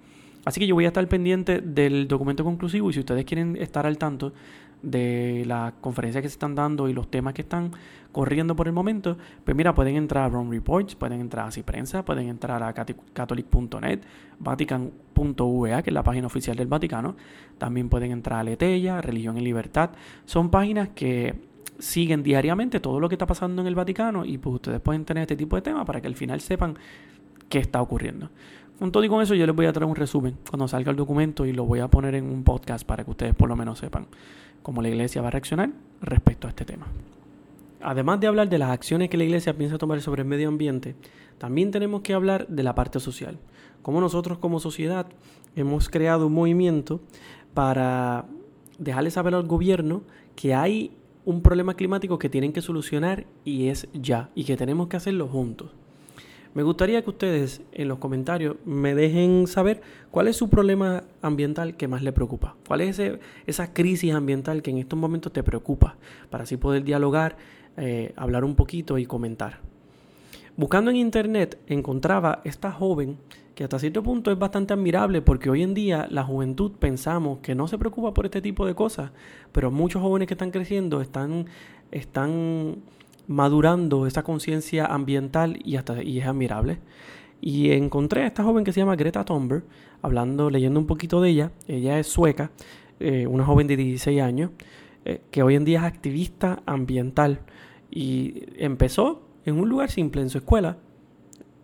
Así 0.45 0.59
que 0.59 0.67
yo 0.67 0.75
voy 0.75 0.85
a 0.85 0.89
estar 0.89 1.07
pendiente 1.07 1.61
del 1.61 2.07
documento 2.07 2.43
conclusivo 2.43 2.89
y 2.89 2.93
si 2.93 2.99
ustedes 2.99 3.25
quieren 3.25 3.57
estar 3.57 3.85
al 3.85 3.97
tanto 3.97 4.33
de 4.81 5.43
las 5.45 5.73
conferencias 5.81 6.21
que 6.21 6.29
se 6.29 6.33
están 6.33 6.55
dando 6.55 6.87
y 6.87 6.93
los 6.93 7.11
temas 7.11 7.33
que 7.33 7.41
están 7.41 7.71
corriendo 8.11 8.55
por 8.55 8.67
el 8.67 8.73
momento, 8.73 9.17
pues 9.43 9.55
mira, 9.55 9.75
pueden 9.75 9.95
entrar 9.95 10.23
a 10.23 10.29
Rome 10.29 10.55
Reports, 10.55 10.95
pueden 10.95 11.19
entrar 11.19 11.47
a 11.47 11.51
Ciprensa, 11.51 12.03
pueden 12.05 12.29
entrar 12.29 12.63
a 12.63 12.73
catholic.net, 12.73 13.99
vatican.va, 14.39 15.81
que 15.83 15.89
es 15.89 15.93
la 15.93 16.03
página 16.03 16.27
oficial 16.27 16.55
del 16.55 16.67
Vaticano, 16.67 17.15
también 17.57 17.89
pueden 17.89 18.11
entrar 18.11 18.39
a 18.39 18.43
Letella, 18.43 19.01
Religión 19.01 19.37
y 19.37 19.41
Libertad, 19.41 19.91
son 20.25 20.49
páginas 20.49 20.89
que 20.89 21.35
siguen 21.77 22.23
diariamente 22.23 22.79
todo 22.79 22.99
lo 22.99 23.07
que 23.09 23.15
está 23.15 23.25
pasando 23.25 23.61
en 23.61 23.67
el 23.67 23.75
Vaticano 23.75 24.25
y 24.25 24.37
pues 24.37 24.55
ustedes 24.55 24.79
pueden 24.79 25.05
tener 25.05 25.21
este 25.21 25.35
tipo 25.35 25.55
de 25.55 25.61
temas 25.61 25.85
para 25.85 26.01
que 26.01 26.07
al 26.07 26.15
final 26.15 26.41
sepan 26.41 26.77
qué 27.47 27.59
está 27.59 27.81
ocurriendo. 27.81 28.29
Y 28.81 29.07
con 29.09 29.21
eso 29.21 29.35
yo 29.35 29.45
les 29.45 29.55
voy 29.55 29.65
a 29.65 29.73
traer 29.73 29.89
un 29.89 29.95
resumen 29.95 30.37
cuando 30.49 30.67
salga 30.67 30.91
el 30.91 30.95
documento 30.95 31.45
y 31.45 31.51
lo 31.51 31.65
voy 31.65 31.79
a 31.79 31.89
poner 31.89 32.15
en 32.15 32.25
un 32.31 32.43
podcast 32.43 32.85
para 32.85 33.03
que 33.03 33.11
ustedes 33.11 33.35
por 33.35 33.49
lo 33.49 33.57
menos 33.57 33.79
sepan 33.79 34.07
cómo 34.61 34.81
la 34.81 34.87
iglesia 34.87 35.21
va 35.21 35.27
a 35.27 35.31
reaccionar 35.31 35.71
respecto 36.01 36.47
a 36.47 36.51
este 36.51 36.63
tema. 36.63 36.87
Además 37.81 38.21
de 38.21 38.27
hablar 38.27 38.47
de 38.47 38.57
las 38.57 38.71
acciones 38.71 39.09
que 39.09 39.17
la 39.17 39.25
iglesia 39.25 39.57
piensa 39.57 39.77
tomar 39.77 40.01
sobre 40.01 40.21
el 40.21 40.27
medio 40.27 40.47
ambiente, 40.47 40.95
también 41.37 41.71
tenemos 41.71 42.01
que 42.01 42.13
hablar 42.13 42.47
de 42.47 42.63
la 42.63 42.73
parte 42.73 42.99
social. 43.01 43.37
Cómo 43.81 43.99
nosotros 43.99 44.37
como 44.37 44.59
sociedad 44.61 45.07
hemos 45.55 45.89
creado 45.89 46.27
un 46.27 46.33
movimiento 46.33 47.01
para 47.53 48.25
dejarle 48.77 49.11
saber 49.11 49.35
al 49.35 49.45
gobierno 49.45 50.03
que 50.35 50.53
hay 50.53 50.91
un 51.25 51.41
problema 51.41 51.73
climático 51.75 52.17
que 52.17 52.29
tienen 52.29 52.53
que 52.53 52.61
solucionar 52.61 53.25
y 53.43 53.67
es 53.67 53.89
ya, 53.93 54.29
y 54.35 54.45
que 54.45 54.55
tenemos 54.55 54.87
que 54.87 54.97
hacerlo 54.97 55.27
juntos. 55.27 55.71
Me 56.55 56.63
gustaría 56.63 57.03
que 57.03 57.09
ustedes 57.11 57.61
en 57.71 57.87
los 57.87 57.99
comentarios 57.99 58.55
me 58.65 58.95
dejen 58.95 59.45
saber 59.45 59.81
cuál 60.09 60.27
es 60.27 60.35
su 60.35 60.49
problema 60.49 61.03
ambiental 61.21 61.77
que 61.77 61.87
más 61.87 62.01
le 62.01 62.11
preocupa. 62.11 62.55
¿Cuál 62.67 62.81
es 62.81 62.99
esa 63.45 63.73
crisis 63.73 64.13
ambiental 64.13 64.63
que 64.63 64.71
en 64.71 64.79
estos 64.79 64.97
momentos 64.97 65.31
te 65.31 65.43
preocupa? 65.43 65.97
Para 66.31 66.45
así 66.45 66.57
poder 66.57 66.83
dialogar, 66.83 67.37
eh, 67.77 68.13
hablar 68.15 68.43
un 68.43 68.55
poquito 68.55 68.97
y 68.97 69.05
comentar. 69.05 69.59
Buscando 70.57 70.89
en 70.89 70.97
internet 70.97 71.59
encontraba 71.67 72.41
esta 72.43 72.71
joven 72.71 73.17
que 73.53 73.63
hasta 73.63 73.77
cierto 73.77 74.01
punto 74.01 74.31
es 74.31 74.39
bastante 74.39 74.73
admirable 74.73 75.21
porque 75.21 75.49
hoy 75.49 75.63
en 75.63 75.73
día 75.73 76.07
la 76.09 76.23
juventud 76.23 76.71
pensamos 76.79 77.39
que 77.39 77.55
no 77.55 77.67
se 77.67 77.77
preocupa 77.77 78.13
por 78.13 78.25
este 78.25 78.41
tipo 78.41 78.65
de 78.65 78.73
cosas, 78.73 79.11
pero 79.51 79.69
muchos 79.69 80.01
jóvenes 80.01 80.27
que 80.27 80.33
están 80.33 80.51
creciendo 80.51 81.01
están, 81.01 81.45
están 81.91 82.77
madurando 83.29 84.07
esa 84.07 84.23
conciencia 84.23 84.87
ambiental 84.87 85.59
y, 85.63 85.75
hasta, 85.75 86.01
y 86.01 86.19
es 86.19 86.25
admirable. 86.25 86.79
Y 87.39 87.71
encontré 87.71 88.23
a 88.23 88.27
esta 88.27 88.43
joven 88.43 88.65
que 88.65 88.73
se 88.73 88.81
llama 88.81 88.95
Greta 88.95 89.23
Thunberg, 89.23 89.63
hablando, 90.01 90.49
leyendo 90.49 90.79
un 90.79 90.87
poquito 90.87 91.21
de 91.21 91.29
ella. 91.29 91.51
Ella 91.67 91.99
es 91.99 92.07
sueca, 92.07 92.51
eh, 92.99 93.27
una 93.27 93.45
joven 93.45 93.67
de 93.67 93.77
16 93.77 94.19
años, 94.19 94.51
eh, 95.05 95.21
que 95.29 95.43
hoy 95.43 95.55
en 95.55 95.63
día 95.63 95.79
es 95.79 95.85
activista 95.85 96.63
ambiental. 96.65 97.41
Y 97.91 98.45
empezó 98.57 99.21
en 99.45 99.59
un 99.59 99.69
lugar 99.69 99.91
simple, 99.91 100.21
en 100.21 100.29
su 100.31 100.39
escuela, 100.39 100.77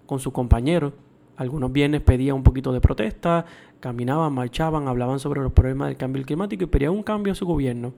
con 0.05 0.19
sus 0.19 0.33
compañeros. 0.33 0.93
Algunos 1.35 1.71
viernes 1.73 2.01
pedía 2.01 2.35
un 2.35 2.43
poquito 2.43 2.73
de 2.73 2.79
protesta, 2.79 3.45
caminaban, 3.79 4.31
marchaban, 4.33 4.87
hablaban 4.87 5.19
sobre 5.19 5.41
los 5.41 5.51
problemas 5.51 5.87
del 5.87 5.97
cambio 5.97 6.23
climático 6.23 6.63
y 6.63 6.67
pedían 6.67 6.91
un 6.91 7.03
cambio 7.03 7.33
a 7.33 7.35
su 7.35 7.47
gobierno. 7.47 7.91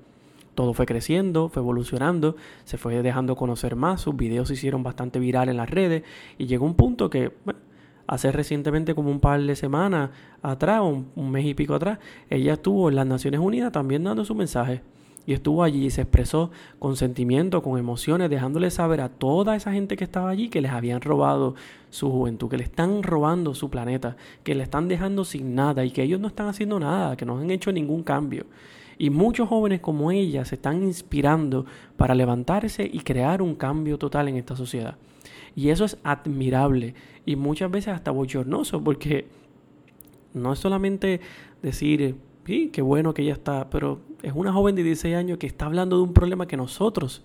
Todo 0.58 0.74
fue 0.74 0.88
creciendo, 0.88 1.50
fue 1.50 1.62
evolucionando, 1.62 2.36
se 2.64 2.80
fue 2.80 3.04
dejando 3.04 3.36
conocer 3.36 3.76
más, 3.76 4.02
sus 4.02 4.16
videos 4.16 4.48
se 4.48 4.56
hicieron 4.56 4.82
bastante 4.82 5.20
virales 5.20 5.52
en 5.52 5.58
las 5.58 5.70
redes 5.70 6.02
y 6.40 6.48
llegó 6.48 6.66
un 6.66 6.74
punto 6.74 7.12
que 7.12 7.32
hace 8.08 8.32
recientemente 8.32 8.96
como 8.96 9.12
un 9.12 9.20
par 9.20 9.40
de 9.40 9.56
semanas 9.56 10.10
atrás, 10.42 10.82
un, 10.82 11.12
un 11.16 11.30
mes 11.30 11.46
y 11.46 11.54
pico 11.54 11.76
atrás, 11.76 12.00
ella 12.32 12.54
estuvo 12.54 12.90
en 12.90 12.96
las 12.96 13.06
Naciones 13.06 13.40
Unidas 13.40 13.72
también 13.72 14.04
dando 14.04 14.26
su 14.26 14.34
mensaje 14.34 14.82
y 15.28 15.34
estuvo 15.34 15.62
allí 15.62 15.86
y 15.86 15.90
se 15.92 16.02
expresó 16.02 16.50
con 16.80 16.96
sentimiento, 16.96 17.62
con 17.62 17.78
emociones, 17.78 18.28
dejándole 18.28 18.72
saber 18.72 19.02
a 19.02 19.10
toda 19.10 19.56
esa 19.56 19.74
gente 19.74 19.96
que 19.96 20.06
estaba 20.06 20.32
allí 20.32 20.50
que 20.50 20.62
les 20.62 20.72
habían 20.72 21.02
robado 21.02 21.54
su 21.92 22.10
juventud, 22.10 22.50
que 22.50 22.58
le 22.58 22.64
están 22.64 23.04
robando 23.04 23.54
su 23.54 23.70
planeta, 23.70 24.18
que 24.44 24.56
le 24.56 24.64
están 24.64 24.88
dejando 24.88 25.24
sin 25.24 25.54
nada 25.54 25.86
y 25.86 25.92
que 25.92 26.02
ellos 26.02 26.20
no 26.20 26.30
están 26.30 26.48
haciendo 26.48 26.80
nada, 26.80 27.16
que 27.16 27.26
no 27.26 27.38
han 27.38 27.52
hecho 27.52 27.72
ningún 27.72 28.02
cambio. 28.02 28.46
Y 28.98 29.10
muchos 29.10 29.48
jóvenes 29.48 29.80
como 29.80 30.12
ella 30.12 30.44
se 30.46 30.56
están 30.56 30.84
inspirando 30.84 31.66
para 31.98 32.16
levantarse 32.16 32.90
y 32.92 33.00
crear 33.02 33.42
un 33.42 33.56
cambio 33.56 33.98
total 33.98 34.28
en 34.28 34.38
esta 34.38 34.56
sociedad. 34.56 34.98
Y 35.56 35.70
eso 35.70 35.86
es 35.86 35.98
admirable 36.04 36.96
y 37.26 37.36
muchas 37.36 37.70
veces 37.72 37.94
hasta 37.94 38.12
bochornoso 38.12 38.84
porque 38.84 39.28
no 40.34 40.54
es 40.54 40.60
solamente 40.60 41.20
decir, 41.62 42.16
sí, 42.46 42.70
qué 42.72 42.82
bueno 42.82 43.14
que 43.14 43.24
ella 43.24 43.34
está, 43.34 43.70
pero 43.70 44.00
es 44.22 44.34
una 44.34 44.54
joven 44.54 44.76
de 44.76 44.84
16 44.84 45.16
años 45.16 45.38
que 45.38 45.48
está 45.48 45.66
hablando 45.66 45.98
de 45.98 46.04
un 46.04 46.14
problema 46.14 46.48
que 46.48 46.58
nosotros 46.58 47.24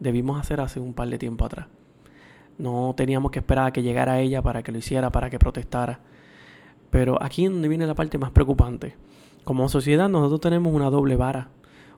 debimos 0.00 0.40
hacer 0.40 0.60
hace 0.60 0.80
un 0.80 0.94
par 0.94 1.08
de 1.08 1.18
tiempo 1.18 1.44
atrás. 1.44 1.66
No 2.58 2.94
teníamos 2.96 3.30
que 3.30 3.40
esperar 3.40 3.66
a 3.66 3.72
que 3.72 3.82
llegara 3.82 4.20
ella 4.20 4.42
para 4.42 4.62
que 4.62 4.70
lo 4.70 4.78
hiciera, 4.78 5.10
para 5.10 5.30
que 5.30 5.38
protestara. 5.38 6.00
Pero 6.90 7.20
aquí 7.20 7.44
es 7.44 7.50
donde 7.50 7.68
viene 7.68 7.86
la 7.86 7.94
parte 7.94 8.18
más 8.18 8.30
preocupante. 8.30 8.94
Como 9.44 9.68
sociedad 9.68 10.08
nosotros 10.08 10.40
tenemos 10.40 10.72
una 10.72 10.88
doble 10.88 11.16
vara, 11.16 11.48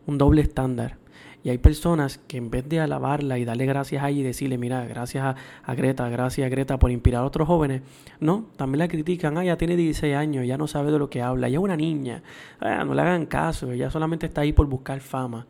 un 0.07 0.19
doble 0.19 0.43
estándar. 0.43 0.97
Y 1.45 1.51
hay 1.51 1.59
personas 1.59 2.19
que 2.27 2.39
en 2.39 2.51
vez 2.51 2.69
de 2.69 2.81
alabarla 2.81 3.39
y 3.39 3.45
darle 3.45 3.67
gracias 3.67 4.03
a 4.03 4.11
ella 4.11 4.21
y 4.21 4.25
decirle, 4.25 4.59
mira, 4.59 4.85
gracias 4.85 5.37
a, 5.65 5.75
Greta, 5.77 6.09
gracias 6.09 6.45
a 6.45 6.49
Greta 6.49 6.77
por 6.81 6.91
inspirar 6.91 7.23
a 7.23 7.25
otros 7.25 7.47
jóvenes, 7.47 7.83
no, 8.19 8.47
también 8.57 8.81
la 8.81 8.89
critican, 8.89 9.39
ah, 9.39 9.45
ya 9.45 9.57
tiene 9.57 9.77
16 9.77 10.17
años, 10.17 10.45
ya 10.45 10.59
no 10.59 10.67
sabe 10.67 10.91
de 10.91 10.99
lo 10.99 11.09
que 11.09 11.23
habla, 11.23 11.49
ya 11.49 11.59
es 11.59 11.63
una 11.63 11.77
niña, 11.77 12.25
ah, 12.59 12.85
no 12.85 12.95
le 12.95 13.03
hagan 13.03 13.27
caso, 13.27 13.71
ella 13.71 13.91
solamente 13.91 14.27
está 14.27 14.41
ahí 14.41 14.53
por 14.53 14.67
buscar 14.67 14.99
fama. 14.99 15.47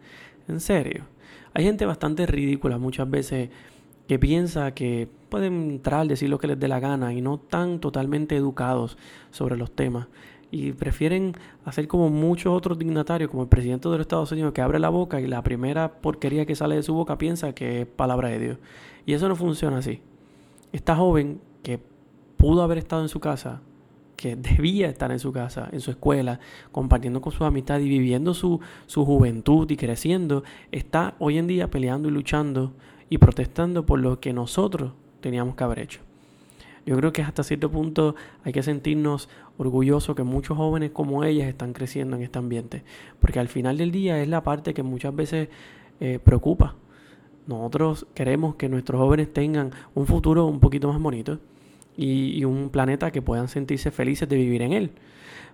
En 0.49 0.61
serio, 0.61 1.05
hay 1.55 1.65
gente 1.65 1.87
bastante 1.87 2.27
ridícula 2.27 2.77
muchas 2.77 3.09
veces 3.09 3.49
que 4.07 4.19
piensa 4.19 4.73
que 4.73 5.09
pueden 5.31 5.71
entrar, 5.71 6.07
decir 6.07 6.29
lo 6.29 6.39
que 6.39 6.47
les 6.47 6.61
dé 6.61 6.69
la 6.69 6.79
gana 6.79 7.15
y 7.15 7.23
no 7.23 7.39
tan 7.39 7.81
totalmente 7.81 8.37
educados 8.37 8.99
sobre 9.31 9.57
los 9.57 9.71
temas 9.71 10.09
y 10.51 10.73
prefieren 10.73 11.35
hacer 11.65 11.89
como 11.89 12.09
muchos 12.09 12.55
otros 12.55 12.79
dignatarios, 12.79 13.31
como 13.31 13.43
el 13.43 13.49
presidente 13.49 13.89
de 13.89 13.97
los 13.97 14.05
Estados 14.05 14.33
Unidos, 14.33 14.53
que 14.53 14.63
abre 14.63 14.79
la 14.79 14.89
boca 14.89 15.21
y 15.21 15.27
la 15.27 15.43
primera 15.43 16.01
porquería 16.01 16.47
que 16.47 16.55
sale 16.55 16.77
de 16.77 16.83
su 16.83 16.95
boca 16.95 17.19
piensa 17.19 17.55
que 17.55 17.83
es 17.83 17.87
palabra 17.87 18.29
de 18.29 18.39
Dios. 18.39 18.59
Y 19.05 19.13
eso 19.13 19.29
no 19.29 19.37
funciona 19.37 19.79
así. 19.79 20.01
Esta 20.73 20.97
joven 20.97 21.41
que 21.63 21.81
pudo 22.37 22.63
haber 22.63 22.79
estado 22.79 23.03
en 23.03 23.09
su 23.09 23.21
casa, 23.21 23.61
que 24.17 24.37
debía 24.37 24.89
estar 24.89 25.11
en 25.13 25.19
su 25.19 25.33
casa, 25.33 25.69
en 25.73 25.81
su 25.81 25.91
escuela, 25.91 26.41
compartiendo 26.73 27.21
con 27.21 27.33
su 27.33 27.45
amistad 27.45 27.81
y 27.81 27.89
viviendo 27.89 28.35
su, 28.35 28.61
su 28.87 29.05
juventud 29.05 29.71
y 29.71 29.77
creciendo, 29.77 30.43
está 30.73 31.15
hoy 31.19 31.39
en 31.39 31.47
día 31.47 31.71
peleando 31.71 32.09
y 32.09 32.13
luchando 32.13 32.73
y 33.09 33.19
protestando 33.19 33.85
por 33.85 34.01
lo 34.01 34.21
que 34.21 34.33
nosotros 34.33 34.93
teníamos 35.21 35.55
que 35.57 35.65
haber 35.65 35.81
hecho. 35.81 36.06
Yo 36.87 36.97
creo 36.97 37.13
que 37.13 37.21
hasta 37.21 37.43
cierto 37.43 37.69
punto 37.69 38.15
hay 38.45 38.53
que 38.53 38.63
sentirnos 38.63 39.29
orgullosos 39.59 40.15
que 40.15 40.23
muchos 40.23 40.57
jóvenes 40.57 40.93
como 40.93 41.25
ellas 41.25 41.49
están 41.49 41.73
creciendo 41.73 42.17
en 42.17 42.23
este 42.23 42.39
ambiente, 42.39 42.85
porque 43.19 43.41
al 43.41 43.49
final 43.49 43.77
del 43.77 43.91
día 43.91 44.23
es 44.23 44.29
la 44.29 44.45
parte 44.45 44.73
que 44.73 44.85
muchas 44.85 45.15
veces 45.15 45.49
eh, 45.99 46.21
preocupa. 46.23 46.77
Nosotros 47.49 48.07
queremos 48.15 48.55
que 48.55 48.69
nuestros 48.69 49.01
jóvenes 49.01 49.33
tengan 49.33 49.73
un 49.95 50.07
futuro 50.07 50.47
un 50.47 50.61
poquito 50.61 50.87
más 50.89 51.01
bonito 51.01 51.41
y, 51.97 52.39
y 52.39 52.45
un 52.45 52.71
planeta 52.71 53.11
que 53.11 53.21
puedan 53.21 53.49
sentirse 53.49 53.91
felices 53.91 54.29
de 54.29 54.37
vivir 54.37 54.63
en 54.63 54.73
él. 54.73 54.93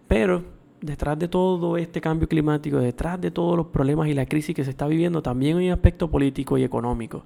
Pero 0.08 0.44
detrás 0.82 1.18
de 1.18 1.28
todo 1.28 1.78
este 1.78 2.02
cambio 2.02 2.28
climático, 2.28 2.78
detrás 2.78 3.18
de 3.18 3.30
todos 3.30 3.56
los 3.56 3.68
problemas 3.68 4.08
y 4.08 4.14
la 4.14 4.26
crisis 4.26 4.54
que 4.54 4.64
se 4.64 4.70
está 4.70 4.86
viviendo, 4.86 5.22
también 5.22 5.56
hay 5.56 5.68
un 5.68 5.72
aspecto 5.72 6.10
político 6.10 6.58
y 6.58 6.64
económico 6.64 7.24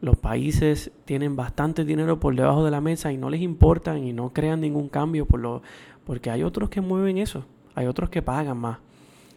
los 0.00 0.16
países 0.16 0.92
tienen 1.04 1.36
bastante 1.36 1.84
dinero 1.84 2.20
por 2.20 2.34
debajo 2.34 2.64
de 2.64 2.70
la 2.70 2.80
mesa 2.80 3.12
y 3.12 3.16
no 3.16 3.30
les 3.30 3.40
importan 3.40 4.04
y 4.04 4.12
no 4.12 4.32
crean 4.32 4.60
ningún 4.60 4.88
cambio 4.88 5.26
por 5.26 5.40
lo, 5.40 5.62
porque 6.04 6.30
hay 6.30 6.42
otros 6.42 6.68
que 6.68 6.80
mueven 6.80 7.18
eso, 7.18 7.44
hay 7.74 7.86
otros 7.86 8.10
que 8.10 8.22
pagan 8.22 8.58
más. 8.58 8.78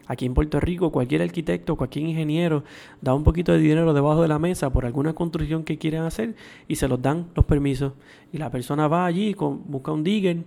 Aquí 0.06 0.26
en 0.26 0.34
Puerto 0.34 0.58
Rico 0.60 0.90
cualquier 0.90 1.22
arquitecto, 1.22 1.76
cualquier 1.76 2.06
ingeniero 2.06 2.64
da 3.00 3.14
un 3.14 3.24
poquito 3.24 3.52
de 3.52 3.58
dinero 3.58 3.94
debajo 3.94 4.20
de 4.20 4.28
la 4.28 4.38
mesa 4.38 4.70
por 4.70 4.84
alguna 4.84 5.14
construcción 5.14 5.64
que 5.64 5.78
quieren 5.78 6.02
hacer 6.02 6.34
y 6.68 6.76
se 6.76 6.88
los 6.88 7.00
dan 7.00 7.28
los 7.34 7.44
permisos. 7.44 7.92
Y 8.32 8.38
la 8.38 8.50
persona 8.50 8.88
va 8.88 9.06
allí, 9.06 9.32
con, 9.34 9.62
busca 9.70 9.92
un 9.92 10.02
digger, 10.02 10.44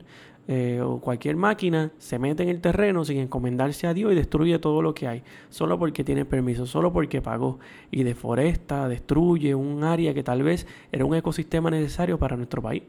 eh, 0.47 0.79
o 0.81 0.99
cualquier 0.99 1.35
máquina 1.35 1.91
se 1.97 2.19
mete 2.19 2.43
en 2.43 2.49
el 2.49 2.61
terreno 2.61 3.03
sin 3.03 3.17
encomendarse 3.17 3.87
a 3.87 3.93
Dios 3.93 4.11
y 4.11 4.15
destruye 4.15 4.59
todo 4.59 4.81
lo 4.81 4.93
que 4.93 5.07
hay, 5.07 5.23
solo 5.49 5.79
porque 5.79 6.03
tiene 6.03 6.23
permiso, 6.25 6.65
solo 6.67 6.93
porque 6.93 7.21
pagó 7.21 7.59
y 7.89 8.03
deforesta, 8.03 8.87
destruye 8.87 9.55
un 9.55 9.83
área 9.83 10.13
que 10.13 10.23
tal 10.23 10.43
vez 10.43 10.67
era 10.91 11.05
un 11.05 11.15
ecosistema 11.15 11.71
necesario 11.71 12.19
para 12.19 12.37
nuestro 12.37 12.61
país. 12.61 12.83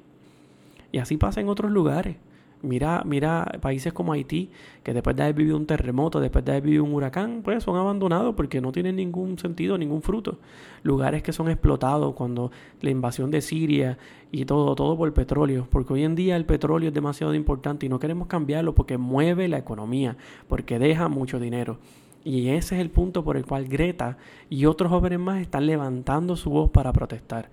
Y 0.93 0.99
así 0.99 1.17
pasa 1.17 1.41
en 1.41 1.49
otros 1.49 1.71
lugares. 1.71 2.17
Mira, 2.63 3.03
mira 3.05 3.59
países 3.61 3.93
como 3.93 4.13
Haití, 4.13 4.51
que 4.83 4.95
después 4.95 5.15
de 5.15 5.23
haber 5.23 5.35
vivido 5.35 5.57
un 5.57 5.67
terremoto, 5.67 6.21
después 6.21 6.45
de 6.45 6.53
haber 6.53 6.63
vivido 6.63 6.85
un 6.85 6.95
huracán, 6.95 7.43
pues 7.45 7.63
son 7.63 7.77
abandonados 7.77 8.35
porque 8.35 8.61
no 8.61 8.73
tienen 8.73 8.97
ningún 8.97 9.39
sentido, 9.39 9.77
ningún 9.77 10.03
fruto. 10.03 10.39
Lugares 10.83 11.23
que 11.23 11.33
son 11.33 11.51
explotados 11.51 12.15
cuando 12.15 12.51
la 12.81 12.91
invasión 12.91 13.31
de 13.31 13.43
Siria 13.43 13.99
y 14.33 14.47
todo, 14.47 14.75
todo 14.75 14.97
por 14.97 15.13
petróleo, 15.13 15.69
porque 15.71 15.93
hoy 15.93 16.05
en 16.05 16.15
día 16.15 16.37
el 16.37 16.47
petróleo 16.47 16.89
es 16.89 16.95
demasiado 16.95 17.35
importante 17.35 17.87
y 17.87 17.89
no 17.89 17.99
queremos 17.99 18.27
cambiarlo 18.27 18.75
porque 18.75 18.97
mueve 18.99 19.49
la 19.49 19.59
economía, 19.59 20.17
porque 20.49 20.79
deja 20.79 21.09
mucho 21.09 21.39
dinero. 21.39 21.79
Y 22.26 22.49
ese 22.49 22.75
es 22.75 22.80
el 22.80 22.90
punto 22.90 23.23
por 23.23 23.37
el 23.37 23.47
cual 23.47 23.68
Greta 23.68 24.18
y 24.50 24.66
otros 24.66 24.90
jóvenes 24.90 25.21
más 25.21 25.40
están 25.40 25.64
levantando 25.64 26.35
su 26.35 26.50
voz 26.50 26.73
para 26.73 26.92
protestar. 26.92 27.50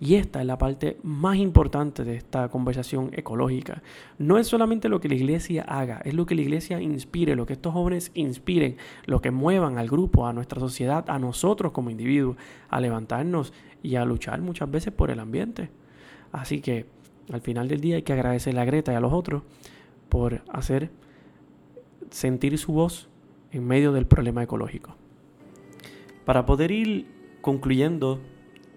Y 0.00 0.16
esta 0.16 0.40
es 0.40 0.46
la 0.46 0.58
parte 0.58 0.96
más 1.04 1.36
importante 1.36 2.02
de 2.02 2.16
esta 2.16 2.48
conversación 2.48 3.10
ecológica. 3.12 3.84
No 4.18 4.36
es 4.36 4.48
solamente 4.48 4.88
lo 4.88 4.98
que 4.98 5.08
la 5.08 5.14
iglesia 5.14 5.62
haga, 5.62 6.00
es 6.04 6.12
lo 6.12 6.26
que 6.26 6.34
la 6.34 6.40
iglesia 6.40 6.80
inspire, 6.80 7.36
lo 7.36 7.46
que 7.46 7.52
estos 7.52 7.72
jóvenes 7.72 8.10
inspiren, 8.14 8.78
lo 9.04 9.20
que 9.20 9.30
muevan 9.30 9.78
al 9.78 9.86
grupo, 9.86 10.26
a 10.26 10.32
nuestra 10.32 10.58
sociedad, 10.58 11.08
a 11.08 11.20
nosotros 11.20 11.70
como 11.70 11.90
individuos, 11.90 12.36
a 12.68 12.80
levantarnos 12.80 13.52
y 13.80 13.94
a 13.94 14.04
luchar 14.04 14.40
muchas 14.40 14.68
veces 14.68 14.92
por 14.92 15.12
el 15.12 15.20
ambiente. 15.20 15.70
Así 16.32 16.60
que 16.60 16.86
al 17.32 17.42
final 17.42 17.68
del 17.68 17.80
día 17.80 17.94
hay 17.94 18.02
que 18.02 18.12
agradecerle 18.12 18.60
a 18.60 18.64
Greta 18.64 18.92
y 18.92 18.96
a 18.96 19.00
los 19.00 19.12
otros 19.12 19.44
por 20.08 20.42
hacer 20.48 20.90
sentir 22.10 22.58
su 22.58 22.72
voz 22.72 23.08
en 23.52 23.66
medio 23.66 23.92
del 23.92 24.06
problema 24.06 24.42
ecológico. 24.42 24.96
Para 26.24 26.46
poder 26.46 26.70
ir 26.70 27.06
concluyendo 27.40 28.20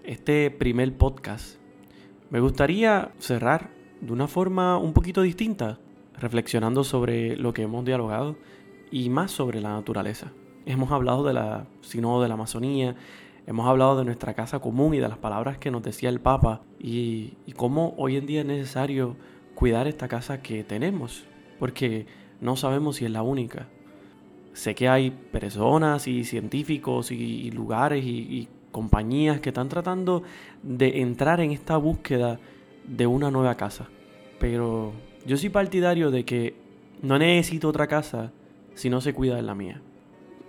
este 0.03 0.51
primer 0.51 0.95
podcast, 0.97 1.57
me 2.29 2.39
gustaría 2.39 3.11
cerrar 3.17 3.71
de 4.01 4.13
una 4.13 4.27
forma 4.27 4.77
un 4.77 4.93
poquito 4.93 5.21
distinta, 5.21 5.79
reflexionando 6.17 6.83
sobre 6.83 7.35
lo 7.35 7.53
que 7.53 7.63
hemos 7.63 7.85
dialogado 7.85 8.37
y 8.91 9.09
más 9.09 9.31
sobre 9.31 9.61
la 9.61 9.73
naturaleza. 9.73 10.31
Hemos 10.65 10.91
hablado 10.91 11.23
de 11.23 11.33
la 11.33 11.67
Sinodo 11.81 12.21
de 12.21 12.27
la 12.27 12.35
Amazonía, 12.35 12.95
hemos 13.47 13.67
hablado 13.67 13.97
de 13.97 14.05
nuestra 14.05 14.35
casa 14.35 14.59
común 14.59 14.93
y 14.93 14.99
de 14.99 15.07
las 15.07 15.17
palabras 15.17 15.57
que 15.57 15.71
nos 15.71 15.81
decía 15.81 16.09
el 16.09 16.19
Papa 16.19 16.61
y, 16.79 17.33
y 17.45 17.53
cómo 17.53 17.95
hoy 17.97 18.17
en 18.17 18.27
día 18.27 18.41
es 18.41 18.45
necesario 18.45 19.15
cuidar 19.55 19.87
esta 19.87 20.07
casa 20.07 20.41
que 20.41 20.63
tenemos, 20.63 21.25
porque 21.57 22.05
no 22.41 22.55
sabemos 22.55 22.97
si 22.97 23.05
es 23.05 23.11
la 23.11 23.23
única. 23.23 23.67
Sé 24.53 24.75
que 24.75 24.89
hay 24.89 25.11
personas 25.11 26.07
y 26.07 26.23
científicos 26.23 27.11
y, 27.11 27.51
lugares 27.51 28.03
y, 28.03 28.47
compañías 28.71 29.39
que 29.39 29.49
están 29.49 29.67
tratando 29.67 30.21
de 30.61 31.01
entrar 31.01 31.41
en 31.41 31.49
esta 31.51 31.75
búsqueda 31.77 32.39
de 32.85 33.07
una 33.07 33.31
nueva 33.31 33.55
casa. 33.55 33.87
Pero 34.39 34.93
yo 35.25 35.37
soy 35.37 35.49
partidario 35.49 36.11
de 36.11 36.23
que 36.23 36.55
no 37.01 37.17
necesito 37.17 37.67
otra 37.67 37.87
casa 37.87 38.31
si 38.75 38.89
no 38.89 39.01
se 39.01 39.13
cuida 39.13 39.35
de 39.35 39.41
la 39.41 39.55
mía. 39.55 39.81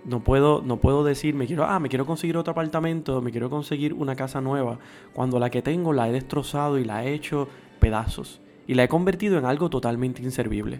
No 0.05 0.23
puedo, 0.23 0.61
no 0.61 0.77
puedo 0.77 1.03
decir, 1.03 1.33
me 1.35 1.47
quiero, 1.47 1.65
ah, 1.65 1.79
me 1.79 1.89
quiero 1.89 2.05
conseguir 2.05 2.37
otro 2.37 2.51
apartamento, 2.51 3.21
me 3.21 3.31
quiero 3.31 3.49
conseguir 3.49 3.93
una 3.93 4.15
casa 4.15 4.39
nueva, 4.39 4.79
cuando 5.13 5.39
la 5.39 5.49
que 5.49 5.61
tengo 5.61 5.93
la 5.93 6.09
he 6.09 6.11
destrozado 6.11 6.79
y 6.79 6.85
la 6.85 7.05
he 7.05 7.13
hecho 7.13 7.47
pedazos. 7.79 8.41
Y 8.67 8.73
la 8.73 8.83
he 8.83 8.87
convertido 8.87 9.37
en 9.37 9.45
algo 9.45 9.69
totalmente 9.69 10.21
inservible. 10.21 10.79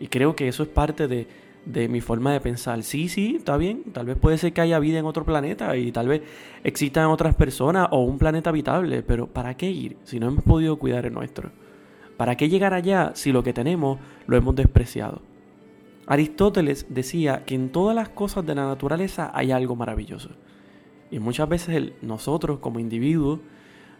Y 0.00 0.08
creo 0.08 0.34
que 0.36 0.48
eso 0.48 0.62
es 0.62 0.68
parte 0.68 1.08
de, 1.08 1.26
de 1.66 1.88
mi 1.88 2.00
forma 2.00 2.32
de 2.32 2.40
pensar. 2.40 2.82
Sí, 2.82 3.08
sí, 3.08 3.36
está 3.36 3.56
bien. 3.56 3.84
Tal 3.92 4.06
vez 4.06 4.16
puede 4.16 4.38
ser 4.38 4.52
que 4.52 4.60
haya 4.60 4.78
vida 4.78 4.98
en 4.98 5.06
otro 5.06 5.24
planeta 5.24 5.76
y 5.76 5.92
tal 5.92 6.08
vez 6.08 6.22
existan 6.62 7.06
otras 7.06 7.34
personas 7.34 7.88
o 7.90 8.02
un 8.02 8.18
planeta 8.18 8.50
habitable, 8.50 9.02
pero 9.02 9.26
¿para 9.26 9.56
qué 9.56 9.70
ir 9.70 9.96
si 10.04 10.20
no 10.20 10.28
hemos 10.28 10.44
podido 10.44 10.78
cuidar 10.78 11.06
el 11.06 11.14
nuestro? 11.14 11.52
¿Para 12.16 12.36
qué 12.36 12.48
llegar 12.48 12.74
allá 12.74 13.12
si 13.14 13.32
lo 13.32 13.42
que 13.42 13.52
tenemos 13.52 13.98
lo 14.26 14.36
hemos 14.36 14.54
despreciado? 14.54 15.22
Aristóteles 16.06 16.86
decía 16.90 17.44
que 17.44 17.54
en 17.54 17.70
todas 17.70 17.96
las 17.96 18.10
cosas 18.10 18.44
de 18.44 18.54
la 18.54 18.66
naturaleza 18.66 19.30
hay 19.34 19.52
algo 19.52 19.74
maravilloso. 19.74 20.30
Y 21.10 21.18
muchas 21.18 21.48
veces 21.48 21.92
nosotros 22.02 22.58
como 22.58 22.78
individuos 22.78 23.40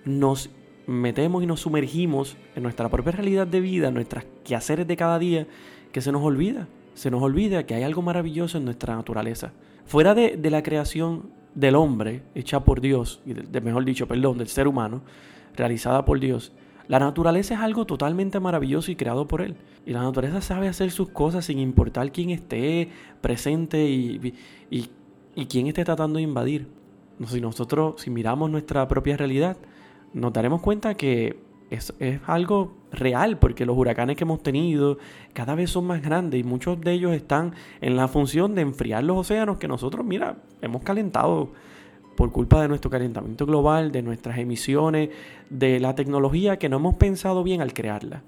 nos 0.05 0.51
metemos 0.87 1.43
y 1.43 1.47
nos 1.47 1.61
sumergimos 1.61 2.37
en 2.55 2.63
nuestra 2.63 2.91
propia 2.91 3.13
realidad 3.13 3.47
de 3.47 3.61
vida, 3.61 3.89
en 3.89 3.95
nuestros 3.95 4.25
quehaceres 4.45 4.87
de 4.87 4.97
cada 4.97 5.19
día, 5.19 5.47
que 5.93 6.03
se 6.03 6.13
nos 6.13 6.23
olvida. 6.23 6.69
Se 6.95 7.11
nos 7.11 7.23
olvida 7.23 7.67
que 7.67 7.75
hay 7.75 7.83
algo 7.83 8.03
maravilloso 8.03 8.59
en 8.59 8.65
nuestra 8.65 8.95
naturaleza. 8.95 9.53
Fuera 9.85 10.15
de, 10.15 10.39
la 10.51 10.63
creación 10.63 11.31
del 11.55 11.75
hombre, 11.77 12.23
hecha 12.35 12.65
por 12.65 12.81
Dios, 12.81 13.21
y 13.27 13.35
de, 13.35 13.61
mejor 13.61 13.85
dicho, 13.85 14.09
perdón, 14.09 14.39
del 14.39 14.49
ser 14.49 14.67
humano, 14.67 15.03
realizada 15.57 16.05
por 16.05 16.21
Dios, 16.21 16.53
la 16.89 16.99
naturaleza 16.99 17.55
es 17.55 17.61
algo 17.61 17.87
totalmente 17.87 18.41
maravilloso 18.41 18.91
y 18.91 18.97
creado 18.97 19.27
por 19.27 19.41
Él. 19.41 19.57
Y 19.87 19.93
la 19.93 20.03
naturaleza 20.03 20.41
sabe 20.41 20.69
hacer 20.69 20.91
sus 20.91 21.09
cosas 21.11 21.47
sin 21.47 21.59
importar 21.59 22.13
quién 22.13 22.31
esté 22.31 22.89
presente 23.21 23.89
y, 23.89 24.35
y 24.71 25.47
quién 25.47 25.67
esté 25.67 25.85
tratando 25.85 26.19
de 26.19 26.23
invadir. 26.23 26.69
Si 27.27 27.41
nosotros, 27.41 28.01
si 28.03 28.11
miramos 28.11 28.51
nuestra 28.51 28.87
propia 28.89 29.17
realidad, 29.17 29.57
nos 30.13 30.33
daremos 30.33 30.61
cuenta 30.61 30.95
que 30.95 31.39
es, 31.71 31.93
algo 32.27 32.75
real, 32.93 33.39
porque 33.39 33.67
los 33.67 33.77
huracanes 33.77 34.17
que 34.17 34.25
hemos 34.25 34.43
tenido 34.43 34.99
cada 35.33 35.55
vez 35.55 35.71
son 35.71 35.87
más 35.87 36.03
grandes 36.03 36.41
y 36.41 36.45
muchos 36.45 36.81
de 36.81 36.93
ellos 36.93 37.13
están 37.13 37.55
en 37.81 37.97
la 37.97 38.09
función 38.09 38.55
de 38.55 38.63
enfriar 38.63 39.05
los 39.05 39.17
océanos 39.19 39.59
que 39.59 39.69
nosotros, 39.69 40.05
mira, 40.05 40.37
hemos 40.63 40.83
calentado 40.83 41.51
por 42.17 42.31
culpa 42.31 42.63
de 42.63 42.69
nuestro 42.69 42.91
calentamiento 42.91 43.47
global, 43.47 43.91
de 43.91 44.03
nuestras 44.03 44.39
emisiones, 44.39 45.11
de 45.51 45.81
la 45.81 45.95
tecnología 45.95 46.59
que 46.59 46.69
no 46.69 46.77
hemos 46.77 46.95
pensado 46.95 47.43
bien 47.43 47.61
al 47.61 47.75
crearla. 47.75 48.23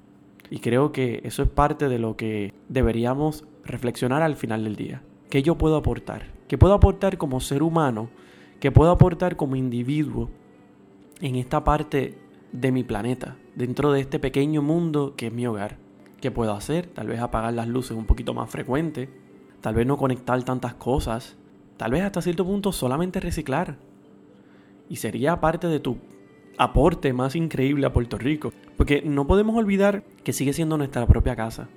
Y 0.51 0.59
creo 0.59 0.93
que 0.93 1.21
eso 1.25 1.43
es 1.43 1.49
parte 1.49 1.89
de 1.89 1.99
lo 1.99 2.17
que 2.17 2.53
deberíamos 2.69 3.45
reflexionar 3.65 4.23
al 4.23 4.37
final 4.37 4.65
del 4.65 4.77
día. 4.77 5.03
¿Qué 5.31 5.43
yo 5.43 5.57
puedo 5.57 5.77
aportar? 5.77 6.31
¿Qué 6.49 6.59
puedo 6.59 6.75
aportar 6.75 7.19
como 7.19 7.41
ser 7.41 7.63
humano? 7.63 8.09
¿Qué 8.61 8.71
puedo 8.71 8.91
aportar 8.91 9.37
como 9.37 9.57
individuo 9.57 10.31
en 11.21 11.37
esta 11.37 11.65
parte 11.65 12.15
de 12.61 12.73
mi 12.73 12.85
planeta, 12.85 13.37
dentro 13.55 13.93
de 13.93 14.01
este 14.01 14.19
pequeño 14.19 14.63
mundo 14.63 15.15
que 15.17 15.27
es 15.27 15.33
mi 15.33 15.47
hogar. 15.47 15.77
¿Qué 16.21 16.31
puedo 16.31 16.53
hacer? 16.55 16.87
Tal 16.87 17.09
vez 17.09 17.21
apagar 17.21 17.53
las 17.53 17.69
luces 17.69 17.97
un 17.97 18.07
poquito 18.07 18.33
más 18.33 18.51
frecuente, 18.51 19.11
tal 19.61 19.75
vez 19.75 19.87
no 19.87 19.97
conectar 19.97 20.43
tantas 20.43 20.75
cosas, 20.75 21.37
tal 21.77 21.93
vez 21.93 22.03
hasta 22.03 22.23
cierto 22.23 22.45
punto 22.45 22.73
solamente 22.73 23.21
reciclar. 23.21 23.77
Y 24.89 24.97
sería 24.97 25.41
parte 25.41 25.67
de 25.67 25.81
tu 25.81 25.99
aporte 26.57 27.13
más 27.13 27.37
increíble 27.37 27.87
a 27.87 27.93
Puerto 27.93 28.17
Rico. 28.17 28.53
Porque 28.77 29.03
no 29.03 29.27
podemos 29.27 29.57
olvidar 29.57 30.05
que 30.25 30.33
sigue 30.33 30.53
siendo 30.53 30.79
nuestra 30.79 31.07
propia 31.07 31.37
casa. 31.37 31.69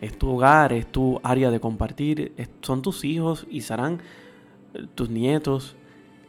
Es 0.00 0.18
tu 0.18 0.30
hogar, 0.30 0.72
es 0.72 0.86
tu 0.86 1.20
área 1.22 1.50
de 1.50 1.60
compartir, 1.60 2.32
son 2.62 2.82
tus 2.82 3.04
hijos 3.04 3.46
y 3.48 3.60
serán 3.60 4.00
eh, 4.74 4.86
tus 4.94 5.08
nietos 5.08 5.76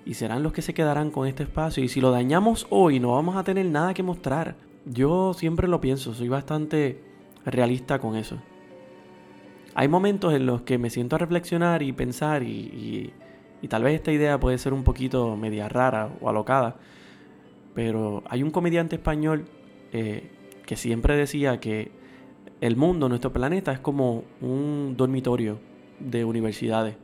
y 0.07 0.13
serán 0.13 0.41
los 0.41 0.53
que 0.53 0.61
se 0.61 0.73
quedarán 0.73 1.11
con 1.11 1.27
este 1.27 1.43
espacio. 1.43 1.83
Y 1.83 1.89
si 1.89 1.99
lo 1.99 2.11
dañamos 2.11 2.65
hoy, 2.69 3.01
no 3.01 3.11
vamos 3.11 3.35
a 3.35 3.43
tener 3.43 3.65
nada 3.65 3.93
que 3.93 4.03
mostrar. 4.03 4.55
Yo 4.85 5.33
siempre 5.33 5.67
lo 5.67 5.81
pienso, 5.81 6.13
soy 6.13 6.29
bastante 6.29 7.03
realista 7.45 7.99
con 7.99 8.15
eso. 8.15 8.37
Hay 9.75 9.89
momentos 9.89 10.33
en 10.33 10.45
los 10.45 10.61
que 10.61 10.77
me 10.77 10.89
siento 10.89 11.17
a 11.17 11.19
reflexionar 11.19 11.83
y 11.83 11.91
pensar 11.91 12.41
y, 12.41 13.11
y, 13.61 13.67
tal 13.67 13.83
vez 13.83 13.95
esta 13.95 14.13
idea 14.13 14.39
puede 14.39 14.57
ser 14.57 14.71
un 14.71 14.85
poquito 14.85 15.35
media 15.35 15.67
rara 15.67 16.09
o 16.21 16.29
alocada, 16.29 16.77
pero 17.75 18.23
hay 18.29 18.43
un 18.43 18.51
comediante 18.51 18.95
español 18.95 19.45
eh, 19.91 20.31
que 20.65 20.77
siempre 20.77 21.17
decía 21.17 21.59
que 21.59 21.91
el 22.61 22.77
mundo, 22.77 23.09
nuestro 23.09 23.33
planeta, 23.33 23.73
es 23.73 23.79
como 23.79 24.23
un 24.39 24.95
dormitorio 24.95 25.59
de 25.99 26.23
universidades 26.23 26.95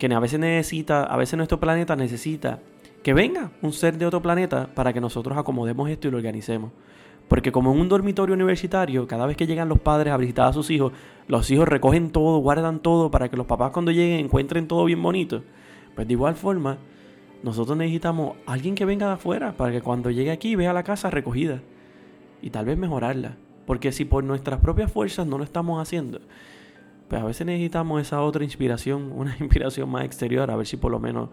que 0.00 0.14
a 0.14 0.18
veces 0.18 0.40
necesita, 0.40 1.04
a 1.04 1.16
veces 1.18 1.36
nuestro 1.36 1.60
planeta 1.60 1.94
necesita 1.94 2.58
que 3.02 3.12
venga 3.12 3.50
un 3.60 3.74
ser 3.74 3.98
de 3.98 4.06
otro 4.06 4.22
planeta 4.22 4.70
para 4.74 4.94
que 4.94 5.00
nosotros 5.00 5.36
acomodemos 5.36 5.90
esto 5.90 6.08
y 6.08 6.10
lo 6.10 6.16
organicemos. 6.16 6.72
Porque 7.28 7.52
como 7.52 7.70
en 7.72 7.78
un 7.78 7.88
dormitorio 7.90 8.34
universitario, 8.34 9.06
cada 9.06 9.26
vez 9.26 9.36
que 9.36 9.46
llegan 9.46 9.68
los 9.68 9.78
padres 9.78 10.14
a 10.14 10.16
visitar 10.16 10.48
a 10.48 10.52
sus 10.54 10.70
hijos, 10.70 10.94
los 11.28 11.50
hijos 11.50 11.68
recogen 11.68 12.12
todo, 12.12 12.38
guardan 12.38 12.80
todo 12.80 13.10
para 13.10 13.28
que 13.28 13.36
los 13.36 13.44
papás 13.44 13.72
cuando 13.72 13.92
lleguen 13.92 14.24
encuentren 14.24 14.66
todo 14.66 14.86
bien 14.86 15.02
bonito. 15.02 15.42
Pues 15.94 16.08
de 16.08 16.14
igual 16.14 16.34
forma, 16.34 16.78
nosotros 17.42 17.76
necesitamos 17.76 18.38
alguien 18.46 18.74
que 18.74 18.86
venga 18.86 19.06
de 19.06 19.12
afuera 19.12 19.52
para 19.52 19.70
que 19.70 19.82
cuando 19.82 20.10
llegue 20.10 20.30
aquí 20.30 20.56
vea 20.56 20.72
la 20.72 20.82
casa 20.82 21.10
recogida 21.10 21.60
y 22.40 22.48
tal 22.48 22.64
vez 22.64 22.78
mejorarla. 22.78 23.36
Porque 23.66 23.92
si 23.92 24.06
por 24.06 24.24
nuestras 24.24 24.60
propias 24.60 24.90
fuerzas 24.90 25.26
no 25.26 25.36
lo 25.36 25.44
estamos 25.44 25.80
haciendo, 25.80 26.20
pues 27.10 27.20
a 27.20 27.24
veces 27.24 27.44
necesitamos 27.44 28.00
esa 28.00 28.22
otra 28.22 28.44
inspiración, 28.44 29.10
una 29.14 29.36
inspiración 29.40 29.90
más 29.90 30.04
exterior, 30.04 30.50
a 30.50 30.56
ver 30.56 30.66
si 30.66 30.76
por 30.76 30.92
lo 30.92 31.00
menos 31.00 31.28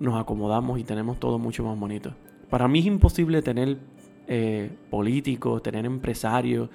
nos 0.00 0.20
acomodamos 0.20 0.80
y 0.80 0.84
tenemos 0.84 1.18
todo 1.20 1.38
mucho 1.38 1.64
más 1.64 1.78
bonito. 1.78 2.12
Para 2.50 2.66
mí 2.68 2.80
es 2.80 2.86
imposible 2.86 3.40
tener 3.40 3.78
eh, 4.26 4.70
políticos, 4.90 5.62
tener 5.62 5.86
empresarios, 5.86 6.68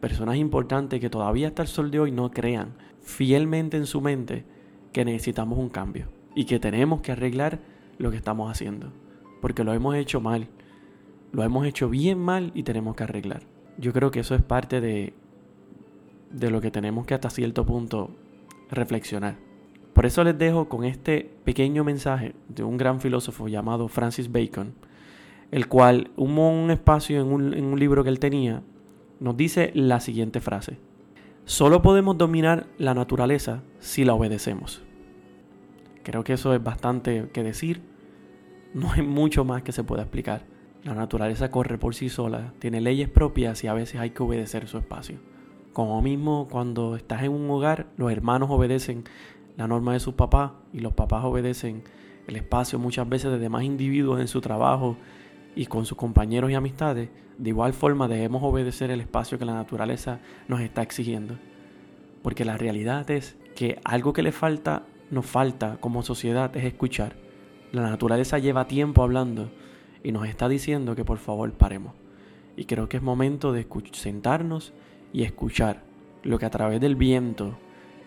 personas 0.00 0.36
importantes 0.36 1.00
que 1.00 1.08
todavía 1.08 1.46
hasta 1.46 1.62
el 1.62 1.68
sol 1.68 1.92
de 1.92 2.00
hoy 2.00 2.10
no 2.10 2.32
crean 2.32 2.74
fielmente 3.00 3.76
en 3.76 3.86
su 3.86 4.00
mente 4.00 4.44
que 4.92 5.04
necesitamos 5.04 5.58
un 5.58 5.68
cambio 5.68 6.08
y 6.34 6.44
que 6.44 6.58
tenemos 6.58 7.02
que 7.02 7.12
arreglar 7.12 7.60
lo 7.98 8.10
que 8.10 8.16
estamos 8.16 8.50
haciendo. 8.50 8.92
Porque 9.40 9.62
lo 9.62 9.72
hemos 9.72 9.94
hecho 9.94 10.20
mal. 10.20 10.48
Lo 11.30 11.44
hemos 11.44 11.66
hecho 11.66 11.88
bien 11.88 12.18
mal 12.18 12.50
y 12.54 12.64
tenemos 12.64 12.96
que 12.96 13.04
arreglar. 13.04 13.44
Yo 13.78 13.92
creo 13.92 14.10
que 14.10 14.20
eso 14.20 14.34
es 14.34 14.42
parte 14.42 14.80
de 14.80 15.14
de 16.32 16.50
lo 16.50 16.60
que 16.60 16.70
tenemos 16.70 17.06
que 17.06 17.14
hasta 17.14 17.30
cierto 17.30 17.64
punto 17.64 18.10
reflexionar. 18.70 19.36
Por 19.92 20.06
eso 20.06 20.24
les 20.24 20.38
dejo 20.38 20.68
con 20.68 20.84
este 20.84 21.30
pequeño 21.44 21.84
mensaje 21.84 22.34
de 22.48 22.64
un 22.64 22.78
gran 22.78 23.00
filósofo 23.00 23.48
llamado 23.48 23.88
Francis 23.88 24.32
Bacon, 24.32 24.74
el 25.50 25.68
cual, 25.68 26.10
hubo 26.16 26.48
un 26.48 26.70
espacio 26.70 27.20
en 27.20 27.26
un, 27.26 27.54
en 27.54 27.64
un 27.64 27.78
libro 27.78 28.02
que 28.02 28.08
él 28.08 28.18
tenía, 28.18 28.62
nos 29.20 29.36
dice 29.36 29.70
la 29.74 30.00
siguiente 30.00 30.40
frase. 30.40 30.78
Solo 31.44 31.82
podemos 31.82 32.16
dominar 32.16 32.66
la 32.78 32.94
naturaleza 32.94 33.62
si 33.80 34.04
la 34.04 34.14
obedecemos. 34.14 34.82
Creo 36.02 36.24
que 36.24 36.32
eso 36.32 36.54
es 36.54 36.62
bastante 36.62 37.28
que 37.32 37.42
decir. 37.42 37.82
No 38.74 38.90
hay 38.92 39.02
mucho 39.02 39.44
más 39.44 39.62
que 39.62 39.72
se 39.72 39.84
pueda 39.84 40.02
explicar. 40.02 40.44
La 40.84 40.94
naturaleza 40.94 41.50
corre 41.50 41.78
por 41.78 41.94
sí 41.94 42.08
sola, 42.08 42.54
tiene 42.58 42.80
leyes 42.80 43.08
propias 43.08 43.62
y 43.62 43.68
a 43.68 43.74
veces 43.74 44.00
hay 44.00 44.10
que 44.10 44.22
obedecer 44.22 44.66
su 44.66 44.78
espacio. 44.78 45.18
Como 45.72 46.02
mismo 46.02 46.48
cuando 46.50 46.96
estás 46.96 47.22
en 47.22 47.32
un 47.32 47.48
hogar, 47.48 47.86
los 47.96 48.12
hermanos 48.12 48.50
obedecen 48.50 49.04
la 49.56 49.66
norma 49.66 49.94
de 49.94 50.00
sus 50.00 50.14
papás 50.14 50.52
y 50.72 50.80
los 50.80 50.92
papás 50.92 51.24
obedecen 51.24 51.82
el 52.26 52.36
espacio 52.36 52.78
muchas 52.78 53.08
veces 53.08 53.30
de 53.30 53.38
demás 53.38 53.64
individuos 53.64 54.20
en 54.20 54.28
su 54.28 54.40
trabajo 54.40 54.96
y 55.54 55.66
con 55.66 55.86
sus 55.86 55.96
compañeros 55.96 56.50
y 56.50 56.54
amistades. 56.54 57.08
De 57.38 57.48
igual 57.48 57.72
forma 57.72 58.06
debemos 58.06 58.42
obedecer 58.42 58.90
el 58.90 59.00
espacio 59.00 59.38
que 59.38 59.46
la 59.46 59.54
naturaleza 59.54 60.20
nos 60.46 60.60
está 60.60 60.82
exigiendo. 60.82 61.38
Porque 62.22 62.44
la 62.44 62.58
realidad 62.58 63.10
es 63.10 63.36
que 63.56 63.80
algo 63.82 64.12
que 64.12 64.22
le 64.22 64.32
falta, 64.32 64.84
nos 65.10 65.24
falta 65.24 65.78
como 65.80 66.02
sociedad 66.02 66.54
es 66.54 66.64
escuchar. 66.64 67.16
La 67.72 67.82
naturaleza 67.82 68.38
lleva 68.38 68.68
tiempo 68.68 69.02
hablando 69.02 69.50
y 70.04 70.12
nos 70.12 70.28
está 70.28 70.48
diciendo 70.48 70.94
que 70.94 71.04
por 71.04 71.18
favor 71.18 71.50
paremos. 71.52 71.94
Y 72.56 72.66
creo 72.66 72.90
que 72.90 72.98
es 72.98 73.02
momento 73.02 73.52
de 73.52 73.66
sentarnos 73.92 74.74
y 75.12 75.22
escuchar 75.22 75.82
lo 76.22 76.38
que 76.38 76.46
a 76.46 76.50
través 76.50 76.80
del 76.80 76.96
viento 76.96 77.58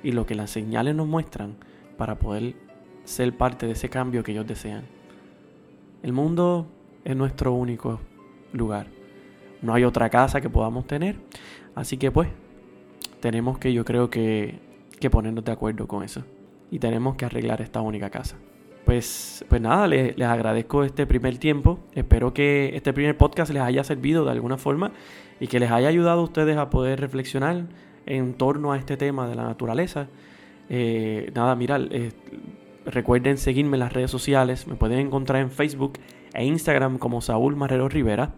y 0.04 0.12
lo 0.12 0.26
que 0.26 0.36
las 0.36 0.52
señales 0.52 0.96
nos 0.96 1.08
muestran 1.08 1.56
para 1.98 2.20
poder 2.20 2.56
ser 3.04 3.36
parte 3.36 3.65
de 3.65 3.74
ese 3.74 3.89
cambio 3.89 4.24
que 4.24 4.32
ellos 4.32 4.48
desean. 4.48 4.84
El 6.04 6.13
mundo 6.13 6.68
es 7.04 7.15
nuestro 7.15 7.54
único 7.54 8.00
lugar. 8.52 8.88
No 9.62 9.74
hay 9.74 9.84
otra 9.84 10.10
casa 10.10 10.41
que 10.41 10.50
podamos 10.50 10.86
tener. 10.86 11.15
Así 11.74 11.98
que 11.98 12.12
pues 12.12 12.30
tenemos 13.20 13.58
que 13.58 13.74
yo 13.74 13.86
creo 13.86 14.10
que, 14.10 14.60
que 15.00 15.10
ponernos 15.10 15.44
de 15.44 15.52
acuerdo 15.52 15.88
con 15.88 16.04
eso. 16.04 16.24
Y 16.72 16.80
tenemos 16.80 17.15
que 17.15 17.26
arreglar 17.26 17.62
esta 17.62 17.82
única 17.82 18.10
casa. 18.10 18.38
Pues, 18.86 19.43
pues 19.50 19.62
nada, 19.62 19.88
les, 19.88 20.19
agradezco 20.21 20.84
este 20.84 21.08
primer 21.08 21.39
tiempo. 21.39 21.80
Espero 21.95 22.34
que 22.34 22.76
este 22.76 22.93
primer 22.93 23.17
podcast 23.17 23.52
les 23.52 23.63
haya 23.63 23.84
servido 23.84 24.26
de 24.26 24.32
alguna 24.32 24.58
forma 24.58 24.91
y 25.39 25.48
que 25.48 25.60
les 25.60 25.71
haya 25.71 25.88
ayudado 25.88 26.21
a 26.21 26.24
ustedes 26.24 26.56
a 26.58 26.69
poder 26.69 27.00
reflexionar 27.00 27.65
en 28.06 28.36
torno 28.36 28.74
a 28.74 28.78
este 28.78 28.95
tema 28.95 29.28
de 29.28 29.36
la 29.36 29.43
naturaleza. 29.43 30.08
Eh, 30.69 31.32
nada, 31.34 31.56
mira, 31.56 31.80
eh, 31.89 32.12
recuerden 32.86 33.39
seguirme 33.39 33.76
en 33.76 33.80
las 33.80 33.91
redes 33.91 34.12
sociales. 34.12 34.67
Me 34.67 34.76
pueden 34.76 35.00
encontrar 35.00 35.41
en 35.41 35.50
Facebook 35.50 35.93
e 36.36 36.45
Instagram 36.45 37.00
como 37.00 37.21
Saúl 37.21 37.56
Marrero 37.56 37.89
Rivera. 37.89 38.36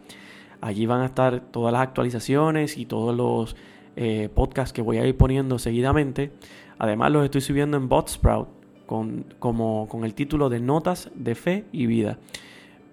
Allí 0.62 0.86
van 0.86 1.02
a 1.02 1.08
estar 1.08 1.42
todas 1.52 1.74
las 1.74 1.82
actualizaciones 1.82 2.78
y 2.78 2.86
todos 2.86 3.14
los 3.14 3.58
eh, 3.98 4.30
podcasts 4.34 4.72
que 4.72 4.82
voy 4.82 4.98
a 4.98 5.06
ir 5.06 5.18
poniendo 5.18 5.60
seguidamente. 5.60 6.32
Además 6.80 7.12
los 7.12 7.26
estoy 7.26 7.42
subiendo 7.42 7.76
en 7.76 7.90
Botsprout 7.90 8.57
con, 8.88 9.26
como, 9.38 9.88
con 9.88 10.04
el 10.04 10.16
título 10.16 10.50
de 10.50 10.60
Notas 10.60 11.12
de 11.14 11.36
Fe 11.36 11.66
y 11.72 11.86
Vida. 11.86 12.18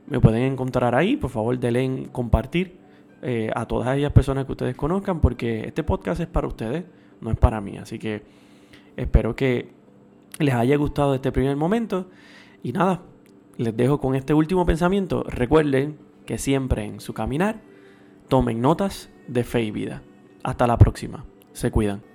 Me 0.07 0.21
pueden 0.21 0.43
encontrar 0.43 0.95
ahí, 0.95 1.17
por 1.17 1.31
favor, 1.31 1.59
denle 1.59 1.83
en 1.83 2.05
compartir 2.07 2.77
eh, 3.23 3.51
a 3.55 3.65
todas 3.65 3.89
aquellas 3.89 4.13
personas 4.13 4.45
que 4.45 4.53
ustedes 4.53 4.77
conozcan, 4.77 5.23
porque 5.23 5.67
este 5.67 5.83
podcast 5.83 6.21
es 6.21 6.27
para 6.27 6.47
ustedes, 6.47 6.85
no 7.23 7.31
es 7.31 7.39
para 7.39 7.63
mí. 7.63 7.79
Así 7.79 7.99
que 7.99 8.23
espero 8.97 9.35
que 9.35 9.73
les 10.39 10.55
haya 10.55 10.77
gustado 10.77 11.15
este 11.15 11.33
primer 11.33 11.57
momento. 11.57 12.11
Y 12.63 12.73
nada, 12.73 13.01
les 13.57 13.75
dejo 13.75 13.99
con 13.99 14.15
este 14.15 14.35
último 14.35 14.67
pensamiento. 14.67 15.25
Recuerden 15.27 15.97
que 16.27 16.37
siempre 16.37 16.85
en 16.85 17.01
su 17.01 17.15
caminar 17.15 17.63
tomen 18.29 18.61
notas 18.61 19.11
de 19.29 19.45
fe 19.45 19.63
y 19.63 19.71
vida. 19.71 20.03
Hasta 20.43 20.67
la 20.67 20.77
próxima. 20.77 21.25
Se 21.53 21.71
cuidan. 21.71 22.14